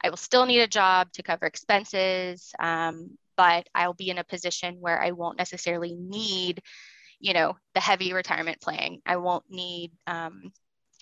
I 0.04 0.10
will 0.10 0.16
still 0.18 0.46
need 0.46 0.60
a 0.60 0.68
job 0.68 1.10
to 1.12 1.22
cover 1.22 1.46
expenses 1.46 2.52
um, 2.58 3.16
but 3.36 3.66
i'll 3.74 3.94
be 3.94 4.10
in 4.10 4.18
a 4.18 4.24
position 4.24 4.76
where 4.80 5.00
i 5.00 5.12
won't 5.12 5.38
necessarily 5.38 5.94
need 5.94 6.62
you 7.22 7.32
know 7.32 7.56
the 7.74 7.80
heavy 7.80 8.12
retirement 8.12 8.60
planning 8.60 9.00
i 9.06 9.16
won't 9.16 9.44
need 9.48 9.92
um, 10.06 10.52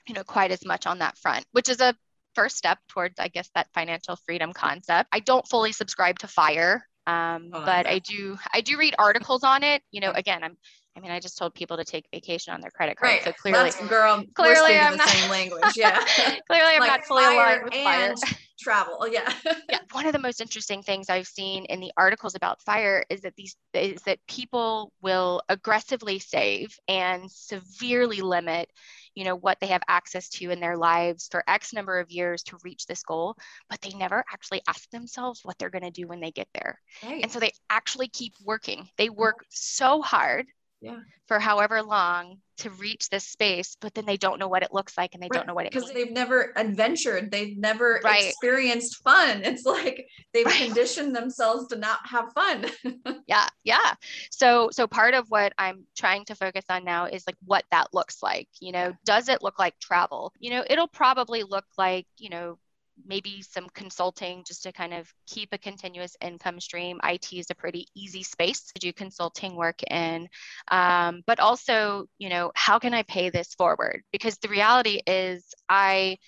you 0.06 0.14
know 0.14 0.22
quite 0.22 0.52
as 0.52 0.64
much 0.64 0.86
on 0.86 1.00
that 1.00 1.18
front 1.18 1.44
which 1.50 1.68
is 1.68 1.80
a 1.80 1.94
first 2.36 2.56
step 2.56 2.78
towards 2.88 3.18
i 3.18 3.26
guess 3.26 3.50
that 3.56 3.66
financial 3.74 4.16
freedom 4.24 4.52
concept 4.52 5.08
i 5.12 5.18
don't 5.18 5.48
fully 5.48 5.72
subscribe 5.72 6.18
to 6.18 6.28
fire 6.28 6.86
um, 7.06 7.50
oh, 7.52 7.64
but 7.64 7.86
I 7.86 7.98
do 7.98 8.38
I 8.52 8.60
do 8.60 8.76
read 8.76 8.94
articles 8.98 9.42
on 9.42 9.64
it. 9.64 9.82
You 9.90 10.00
know, 10.00 10.12
again, 10.12 10.44
I'm 10.44 10.56
I 10.96 11.00
mean, 11.00 11.10
I 11.12 11.20
just 11.20 11.38
told 11.38 11.54
people 11.54 11.76
to 11.76 11.84
take 11.84 12.06
vacation 12.12 12.52
on 12.52 12.60
their 12.60 12.70
credit 12.70 12.96
card. 12.96 13.12
Right. 13.12 13.24
So 13.24 13.32
clearly, 13.32 13.70
That's, 13.70 13.88
girl, 13.88 14.24
clearly 14.34 14.76
I'm 14.76 14.92
the 14.92 14.98
not, 14.98 15.08
same 15.08 15.30
language. 15.30 15.62
Yeah. 15.76 15.98
clearly, 16.48 16.74
I'm 16.74 16.80
like 16.80 16.90
not 16.90 17.04
fully 17.04 17.24
aligned 17.24 17.64
with 17.64 17.74
fire. 17.74 18.14
Travel. 18.60 18.98
Oh, 19.00 19.06
yeah. 19.06 19.32
yeah. 19.68 19.78
One 19.92 20.06
of 20.06 20.12
the 20.12 20.18
most 20.18 20.40
interesting 20.40 20.82
things 20.82 21.08
I've 21.08 21.26
seen 21.26 21.64
in 21.66 21.80
the 21.80 21.92
articles 21.96 22.34
about 22.34 22.62
fire 22.62 23.04
is 23.08 23.22
that 23.22 23.34
these 23.36 23.56
is 23.74 24.02
that 24.02 24.18
people 24.26 24.92
will 25.02 25.42
aggressively 25.48 26.18
save 26.18 26.76
and 26.88 27.30
severely 27.30 28.20
limit 28.20 28.68
you 29.14 29.24
know 29.24 29.36
what 29.36 29.58
they 29.60 29.66
have 29.68 29.82
access 29.88 30.28
to 30.28 30.50
in 30.50 30.60
their 30.60 30.76
lives 30.76 31.28
for 31.30 31.42
x 31.48 31.72
number 31.72 31.98
of 31.98 32.10
years 32.10 32.42
to 32.42 32.56
reach 32.62 32.86
this 32.86 33.02
goal 33.02 33.36
but 33.68 33.80
they 33.80 33.90
never 33.90 34.24
actually 34.32 34.62
ask 34.68 34.88
themselves 34.90 35.40
what 35.42 35.58
they're 35.58 35.70
going 35.70 35.82
to 35.82 35.90
do 35.90 36.06
when 36.06 36.20
they 36.20 36.30
get 36.30 36.48
there 36.54 36.78
right. 37.04 37.22
and 37.22 37.30
so 37.30 37.38
they 37.40 37.52
actually 37.68 38.08
keep 38.08 38.32
working 38.44 38.88
they 38.96 39.10
work 39.10 39.44
so 39.48 40.00
hard 40.00 40.46
yeah. 40.80 40.98
for 41.26 41.38
however 41.38 41.82
long 41.82 42.38
to 42.60 42.70
reach 42.70 43.08
this 43.08 43.24
space, 43.24 43.76
but 43.80 43.94
then 43.94 44.06
they 44.06 44.16
don't 44.16 44.38
know 44.38 44.48
what 44.48 44.62
it 44.62 44.72
looks 44.72 44.96
like 44.96 45.14
and 45.14 45.22
they 45.22 45.28
right. 45.30 45.38
don't 45.38 45.46
know 45.46 45.54
what 45.54 45.66
it 45.66 45.72
because 45.72 45.92
they've 45.92 46.12
never 46.12 46.52
adventured, 46.56 47.30
they've 47.30 47.56
never 47.56 48.00
right. 48.04 48.26
experienced 48.26 49.02
fun. 49.02 49.42
It's 49.50 49.64
like 49.64 50.06
they've 50.32 50.46
right. 50.46 50.66
conditioned 50.66 51.14
themselves 51.14 51.66
to 51.68 51.76
not 51.76 51.98
have 52.04 52.32
fun. 52.32 52.66
yeah, 53.26 53.48
yeah. 53.64 53.94
So 54.30 54.68
so 54.70 54.86
part 54.86 55.14
of 55.14 55.26
what 55.28 55.52
I'm 55.58 55.86
trying 55.96 56.24
to 56.26 56.36
focus 56.36 56.64
on 56.70 56.84
now 56.84 57.06
is 57.06 57.24
like 57.26 57.36
what 57.44 57.64
that 57.72 57.88
looks 57.92 58.22
like. 58.22 58.48
You 58.60 58.70
know, 58.72 58.92
does 59.04 59.28
it 59.28 59.42
look 59.42 59.58
like 59.58 59.76
travel? 59.80 60.32
You 60.38 60.50
know, 60.50 60.64
it'll 60.70 60.88
probably 60.88 61.42
look 61.42 61.64
like, 61.76 62.06
you 62.16 62.30
know, 62.30 62.58
maybe 63.06 63.42
some 63.42 63.68
consulting 63.74 64.44
just 64.46 64.62
to 64.62 64.72
kind 64.72 64.94
of 64.94 65.12
keep 65.26 65.50
a 65.52 65.58
continuous 65.58 66.16
income 66.20 66.60
stream. 66.60 67.00
IT 67.04 67.32
is 67.32 67.50
a 67.50 67.54
pretty 67.54 67.86
easy 67.94 68.22
space 68.22 68.62
to 68.72 68.80
do 68.80 68.92
consulting 68.92 69.56
work 69.56 69.82
in. 69.90 70.28
Um, 70.70 71.22
but 71.26 71.40
also, 71.40 72.06
you 72.18 72.28
know, 72.28 72.52
how 72.54 72.78
can 72.78 72.94
I 72.94 73.02
pay 73.02 73.30
this 73.30 73.54
forward? 73.54 74.02
Because 74.12 74.36
the 74.38 74.48
reality 74.48 75.00
is, 75.06 75.54
I 75.68 76.18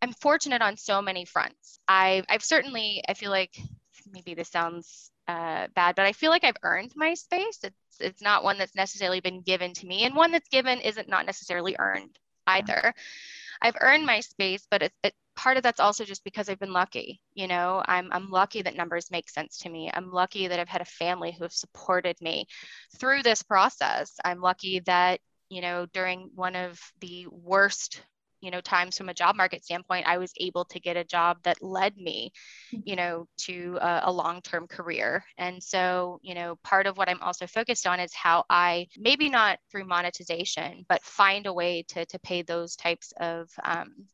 I'm 0.00 0.12
fortunate 0.12 0.62
on 0.62 0.76
so 0.76 1.02
many 1.02 1.24
fronts. 1.24 1.80
I've 1.88 2.24
I've 2.28 2.44
certainly 2.44 3.02
I 3.08 3.14
feel 3.14 3.30
like 3.30 3.58
maybe 4.12 4.34
this 4.34 4.48
sounds 4.48 5.10
uh, 5.26 5.66
bad, 5.74 5.94
but 5.96 6.06
I 6.06 6.12
feel 6.12 6.30
like 6.30 6.44
I've 6.44 6.56
earned 6.62 6.92
my 6.96 7.14
space. 7.14 7.58
It's 7.62 7.76
it's 8.00 8.22
not 8.22 8.44
one 8.44 8.58
that's 8.58 8.76
necessarily 8.76 9.20
been 9.20 9.42
given 9.42 9.72
to 9.74 9.86
me, 9.86 10.04
and 10.04 10.14
one 10.14 10.32
that's 10.32 10.48
given 10.48 10.80
isn't 10.80 11.08
not 11.08 11.26
necessarily 11.26 11.76
earned 11.78 12.18
either. 12.46 12.94
I've 13.62 13.76
earned 13.80 14.06
my 14.06 14.20
space, 14.20 14.66
but 14.70 14.82
it's 14.82 14.96
it, 15.02 15.14
part 15.36 15.56
of 15.56 15.62
that's 15.62 15.80
also 15.80 16.04
just 16.04 16.24
because 16.24 16.48
I've 16.48 16.58
been 16.58 16.72
lucky. 16.72 17.20
You 17.34 17.46
know, 17.48 17.82
I'm 17.86 18.08
I'm 18.12 18.30
lucky 18.30 18.62
that 18.62 18.76
numbers 18.76 19.10
make 19.10 19.28
sense 19.30 19.58
to 19.58 19.68
me. 19.68 19.90
I'm 19.92 20.10
lucky 20.10 20.48
that 20.48 20.58
I've 20.60 20.68
had 20.68 20.80
a 20.82 20.86
family 20.86 21.32
who 21.32 21.44
have 21.44 21.52
supported 21.52 22.16
me 22.20 22.46
through 22.98 23.22
this 23.22 23.42
process. 23.42 24.14
I'm 24.24 24.40
lucky 24.40 24.80
that 24.80 25.20
you 25.48 25.62
know 25.62 25.86
during 25.92 26.30
one 26.34 26.56
of 26.56 26.80
the 27.00 27.26
worst 27.30 28.02
you 28.40 28.50
know 28.50 28.60
times 28.60 28.96
from 28.96 29.08
a 29.08 29.14
job 29.14 29.36
market 29.36 29.64
standpoint 29.64 30.06
i 30.06 30.18
was 30.18 30.32
able 30.38 30.64
to 30.64 30.80
get 30.80 30.96
a 30.96 31.04
job 31.04 31.38
that 31.42 31.62
led 31.62 31.96
me 31.96 32.32
you 32.84 32.96
know 32.96 33.26
to 33.36 33.78
a, 33.80 34.02
a 34.04 34.12
long-term 34.12 34.66
career. 34.66 35.24
And 35.36 35.62
so 35.62 36.20
you 36.22 36.34
know 36.34 36.56
part 36.62 36.86
of 36.86 36.96
what 36.96 37.08
i'm 37.08 37.22
also 37.22 37.46
focused 37.46 37.86
on 37.86 38.00
is 38.00 38.12
how 38.14 38.44
i 38.48 38.86
maybe 38.96 39.28
not 39.28 39.58
through 39.70 39.84
monetization 39.84 40.84
but 40.88 41.02
find 41.02 41.46
a 41.46 41.52
way 41.52 41.84
to 41.88 42.06
to 42.06 42.18
pay 42.20 42.42
those 42.42 42.76
types 42.76 43.12
of 43.18 43.48
um, 43.64 44.06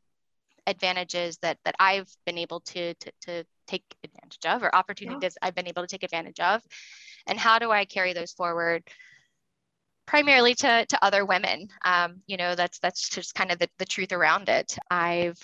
advantages 0.67 1.39
that 1.39 1.59
that 1.65 1.75
I've 1.79 2.09
been 2.25 2.39
able 2.39 2.61
to 2.61 2.95
to, 2.95 3.13
to 3.23 3.45
take 3.67 3.85
advantage 4.03 4.47
of 4.47 4.63
or 4.63 4.75
opportunities 4.75 5.37
yeah. 5.41 5.47
I've 5.47 5.55
been 5.55 5.69
able 5.69 5.83
to 5.83 5.89
take 5.89 6.03
advantage 6.03 6.41
of. 6.41 6.63
And 7.27 7.39
how 7.39 7.59
do 7.59 7.71
I 7.71 7.85
carry 7.85 8.13
those 8.13 8.33
forward 8.33 8.83
primarily 10.07 10.55
to 10.57 10.87
to 10.87 11.05
other 11.05 11.25
women. 11.25 11.69
Um, 11.85 12.23
you 12.27 12.37
know 12.37 12.55
that's 12.55 12.79
that's 12.79 13.09
just 13.09 13.35
kind 13.35 13.51
of 13.51 13.59
the, 13.59 13.69
the 13.79 13.87
truth 13.87 14.13
around 14.13 14.49
it. 14.49 14.77
I've 14.91 15.39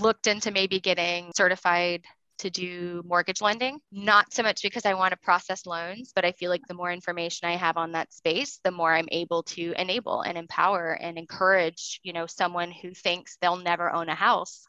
looked 0.00 0.26
into 0.26 0.50
maybe 0.50 0.80
getting 0.80 1.32
certified 1.36 2.04
to 2.38 2.50
do 2.50 3.02
mortgage 3.06 3.40
lending, 3.40 3.78
not 3.92 4.32
so 4.32 4.42
much 4.42 4.62
because 4.62 4.84
I 4.84 4.94
want 4.94 5.12
to 5.12 5.16
process 5.18 5.66
loans, 5.66 6.12
but 6.14 6.24
I 6.24 6.32
feel 6.32 6.50
like 6.50 6.66
the 6.66 6.74
more 6.74 6.90
information 6.92 7.48
I 7.48 7.56
have 7.56 7.76
on 7.76 7.92
that 7.92 8.12
space, 8.12 8.58
the 8.64 8.72
more 8.72 8.92
I'm 8.92 9.08
able 9.12 9.44
to 9.44 9.72
enable 9.78 10.22
and 10.22 10.36
empower 10.36 10.92
and 10.92 11.16
encourage, 11.16 12.00
you 12.02 12.12
know, 12.12 12.26
someone 12.26 12.72
who 12.72 12.92
thinks 12.92 13.36
they'll 13.40 13.56
never 13.56 13.92
own 13.92 14.08
a 14.08 14.14
house 14.14 14.66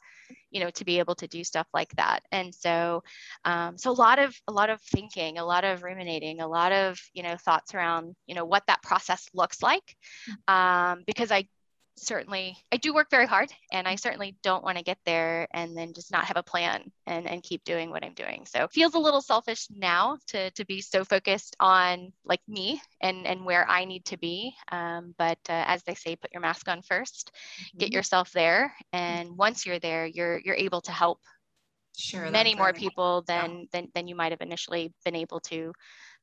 you 0.51 0.59
know 0.59 0.69
to 0.71 0.85
be 0.85 0.99
able 0.99 1.15
to 1.15 1.27
do 1.27 1.43
stuff 1.43 1.67
like 1.73 1.93
that 1.95 2.21
and 2.31 2.53
so 2.53 3.03
um, 3.45 3.77
so 3.77 3.91
a 3.91 3.93
lot 3.93 4.19
of 4.19 4.35
a 4.47 4.51
lot 4.51 4.69
of 4.69 4.81
thinking 4.81 5.37
a 5.37 5.45
lot 5.45 5.63
of 5.63 5.83
ruminating 5.83 6.41
a 6.41 6.47
lot 6.47 6.71
of 6.71 6.99
you 7.13 7.23
know 7.23 7.35
thoughts 7.37 7.73
around 7.73 8.15
you 8.27 8.35
know 8.35 8.45
what 8.45 8.63
that 8.67 8.81
process 8.81 9.27
looks 9.33 9.61
like 9.61 9.95
mm. 10.29 10.53
um, 10.53 11.03
because 11.05 11.31
i 11.31 11.45
certainly 11.97 12.57
I 12.71 12.77
do 12.77 12.93
work 12.93 13.09
very 13.09 13.25
hard 13.25 13.51
and 13.71 13.87
I 13.87 13.95
certainly 13.95 14.35
don't 14.43 14.63
want 14.63 14.77
to 14.77 14.83
get 14.83 14.97
there 15.05 15.47
and 15.51 15.75
then 15.77 15.93
just 15.93 16.11
not 16.11 16.25
have 16.25 16.37
a 16.37 16.43
plan 16.43 16.91
and, 17.07 17.27
and 17.27 17.41
keep 17.41 17.63
doing 17.63 17.89
what 17.89 18.03
I'm 18.03 18.13
doing. 18.13 18.45
So 18.45 18.63
it 18.63 18.71
feels 18.71 18.93
a 18.93 18.99
little 18.99 19.21
selfish 19.21 19.67
now 19.69 20.17
to, 20.27 20.51
to 20.51 20.65
be 20.65 20.81
so 20.81 21.05
focused 21.05 21.55
on 21.59 22.11
like 22.25 22.41
me 22.47 22.81
and, 23.01 23.25
and 23.25 23.45
where 23.45 23.67
I 23.69 23.85
need 23.85 24.05
to 24.05 24.17
be. 24.17 24.53
Um, 24.71 25.15
but 25.17 25.39
uh, 25.49 25.63
as 25.67 25.83
they 25.83 25.95
say, 25.95 26.15
put 26.15 26.33
your 26.33 26.41
mask 26.41 26.67
on 26.67 26.81
1st 26.81 26.85
mm-hmm. 27.25 27.77
get 27.77 27.93
yourself 27.93 28.31
there. 28.31 28.73
And 28.91 29.37
once 29.37 29.65
you're 29.65 29.79
there, 29.79 30.05
you're, 30.05 30.39
you're 30.39 30.55
able 30.55 30.81
to 30.81 30.91
help 30.91 31.19
sure, 31.97 32.29
many 32.29 32.55
more 32.55 32.67
right. 32.67 32.75
people 32.75 33.23
than, 33.27 33.59
yeah. 33.59 33.65
than, 33.71 33.87
than 33.95 34.07
you 34.07 34.15
might 34.15 34.31
have 34.31 34.41
initially 34.41 34.93
been 35.05 35.15
able 35.15 35.39
to 35.41 35.73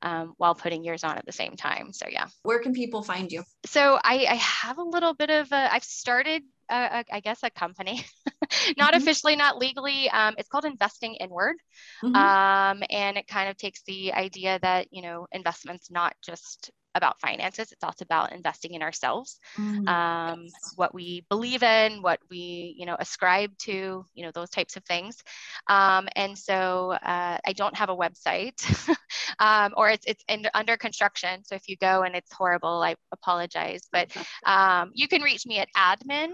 um, 0.03 0.33
while 0.37 0.53
putting 0.53 0.83
yours 0.83 1.03
on 1.03 1.17
at 1.17 1.25
the 1.25 1.31
same 1.31 1.55
time. 1.55 1.91
So 1.93 2.07
yeah. 2.09 2.27
Where 2.43 2.59
can 2.59 2.73
people 2.73 3.01
find 3.01 3.31
you? 3.31 3.43
So 3.65 3.99
I, 4.03 4.27
I 4.29 4.35
have 4.35 4.77
a 4.77 4.83
little 4.83 5.13
bit 5.13 5.31
of 5.31 5.51
a, 5.51 5.73
I've 5.73 5.83
started 5.83 6.43
I 6.69 7.21
guess 7.23 7.39
a 7.43 7.49
company, 7.49 8.03
not 8.77 8.93
mm-hmm. 8.93 8.97
officially, 8.97 9.35
not 9.35 9.57
legally. 9.57 10.09
Um, 10.09 10.35
it's 10.37 10.49
called 10.49 10.65
Investing 10.65 11.15
Inward, 11.15 11.55
mm-hmm. 12.03 12.15
um, 12.15 12.83
and 12.89 13.17
it 13.17 13.27
kind 13.27 13.49
of 13.49 13.57
takes 13.57 13.83
the 13.83 14.13
idea 14.13 14.59
that 14.61 14.87
you 14.91 15.01
know 15.01 15.27
investments 15.31 15.91
not 15.91 16.15
just 16.23 16.71
about 16.95 17.19
finances 17.19 17.71
it's 17.71 17.83
also 17.83 18.03
about 18.03 18.31
investing 18.33 18.73
in 18.73 18.81
ourselves 18.81 19.39
mm, 19.57 19.87
um, 19.87 20.47
what 20.75 20.93
we 20.93 21.25
believe 21.29 21.63
in 21.63 22.01
what 22.01 22.19
we 22.29 22.75
you 22.77 22.85
know 22.85 22.95
ascribe 22.99 23.55
to 23.57 24.05
you 24.13 24.25
know 24.25 24.31
those 24.31 24.49
types 24.49 24.75
of 24.75 24.83
things. 24.85 25.23
Um, 25.67 26.07
and 26.15 26.37
so 26.37 26.91
uh, 26.91 27.37
i 27.45 27.53
don't 27.53 27.75
have 27.75 27.89
a 27.89 27.95
website 27.95 28.57
um, 29.39 29.73
or 29.77 29.89
it's 29.89 30.05
it's 30.05 30.23
in, 30.27 30.45
under 30.53 30.77
construction. 30.77 31.43
So 31.45 31.55
if 31.55 31.67
you 31.67 31.77
go 31.77 32.03
and 32.03 32.15
it's 32.15 32.31
horrible 32.33 32.81
i 32.81 32.95
apologize. 33.11 33.81
But 33.91 34.15
um, 34.45 34.91
you 34.93 35.07
can 35.07 35.21
reach 35.21 35.45
me 35.45 35.59
at 35.59 35.69
admin 35.75 36.31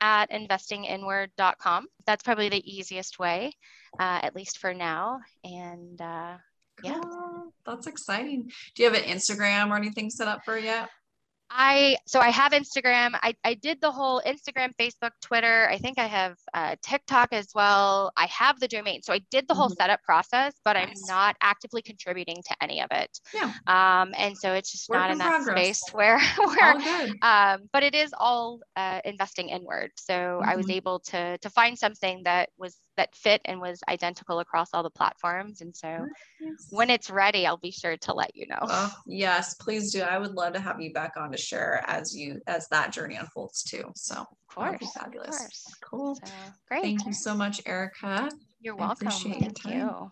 at 0.00 0.30
investinginward.com 0.30 1.86
that's 2.06 2.24
probably 2.24 2.48
the 2.48 2.76
easiest 2.76 3.18
way 3.18 3.52
uh, 4.00 4.20
at 4.22 4.34
least 4.34 4.58
for 4.58 4.74
now. 4.74 5.20
And 5.44 6.00
uh, 6.00 6.36
yeah. 6.82 7.00
That's 7.66 7.86
exciting. 7.86 8.50
Do 8.74 8.82
you 8.82 8.90
have 8.90 9.00
an 9.00 9.08
Instagram 9.08 9.70
or 9.70 9.76
anything 9.76 10.10
set 10.10 10.28
up 10.28 10.40
for 10.44 10.58
yet? 10.58 10.88
I 11.54 11.96
so 12.06 12.18
I 12.18 12.30
have 12.30 12.52
Instagram. 12.52 13.10
I, 13.14 13.34
I 13.44 13.54
did 13.54 13.80
the 13.80 13.92
whole 13.92 14.22
Instagram, 14.26 14.70
Facebook, 14.80 15.10
Twitter. 15.20 15.68
I 15.68 15.76
think 15.76 15.98
I 15.98 16.06
have 16.06 16.36
uh, 16.54 16.76
TikTok 16.82 17.28
as 17.32 17.48
well. 17.54 18.10
I 18.16 18.26
have 18.26 18.58
the 18.58 18.68
domain, 18.68 19.02
so 19.02 19.12
I 19.12 19.20
did 19.30 19.46
the 19.48 19.54
whole 19.54 19.68
mm-hmm. 19.68 19.74
setup 19.74 20.02
process, 20.02 20.54
but 20.64 20.74
nice. 20.74 20.86
I'm 20.88 20.94
not 21.08 21.36
actively 21.42 21.82
contributing 21.82 22.36
to 22.36 22.56
any 22.62 22.80
of 22.80 22.88
it. 22.90 23.10
Yeah. 23.34 23.52
Um, 23.66 24.14
and 24.16 24.36
so 24.36 24.54
it's 24.54 24.72
just 24.72 24.88
Work 24.88 25.00
not 25.00 25.06
in, 25.08 25.12
in 25.12 25.18
that 25.18 25.42
progress. 25.42 25.78
space 25.78 25.82
where 25.92 26.20
where. 26.38 27.08
Um, 27.20 27.68
but 27.72 27.82
it 27.82 27.94
is 27.94 28.14
all 28.18 28.60
uh, 28.76 29.00
investing 29.04 29.50
inward. 29.50 29.90
So 29.96 30.14
mm-hmm. 30.14 30.48
I 30.48 30.56
was 30.56 30.66
mm-hmm. 30.66 30.76
able 30.76 31.00
to 31.00 31.36
to 31.36 31.50
find 31.50 31.78
something 31.78 32.22
that 32.24 32.48
was 32.56 32.76
that 32.96 33.14
fit 33.14 33.40
and 33.44 33.60
was 33.60 33.82
identical 33.88 34.40
across 34.40 34.70
all 34.72 34.82
the 34.82 34.90
platforms. 34.90 35.60
And 35.60 35.74
so 35.74 36.06
yes. 36.40 36.66
when 36.70 36.90
it's 36.90 37.10
ready, 37.10 37.46
I'll 37.46 37.56
be 37.56 37.70
sure 37.70 37.96
to 37.96 38.14
let 38.14 38.36
you 38.36 38.46
know. 38.46 38.58
Oh, 38.62 38.92
yes, 39.06 39.54
please 39.54 39.92
do. 39.92 40.02
I 40.02 40.18
would 40.18 40.32
love 40.32 40.52
to 40.54 40.60
have 40.60 40.80
you 40.80 40.92
back 40.92 41.14
on 41.16 41.32
to 41.32 41.38
share 41.38 41.84
as 41.86 42.14
you 42.16 42.40
as 42.46 42.68
that 42.68 42.92
journey 42.92 43.16
unfolds 43.16 43.62
too. 43.62 43.90
So 43.94 44.16
of 44.16 44.54
course, 44.54 44.92
fabulous. 44.92 45.28
Of 45.28 45.38
course. 45.38 45.76
Cool. 45.82 46.14
So, 46.16 46.32
great. 46.68 46.82
Thank 46.82 47.06
you 47.06 47.12
so 47.12 47.34
much, 47.34 47.60
Erica. 47.66 48.30
You're 48.60 48.76
welcome. 48.76 49.08
Thank 49.08 49.64
you. 49.64 50.10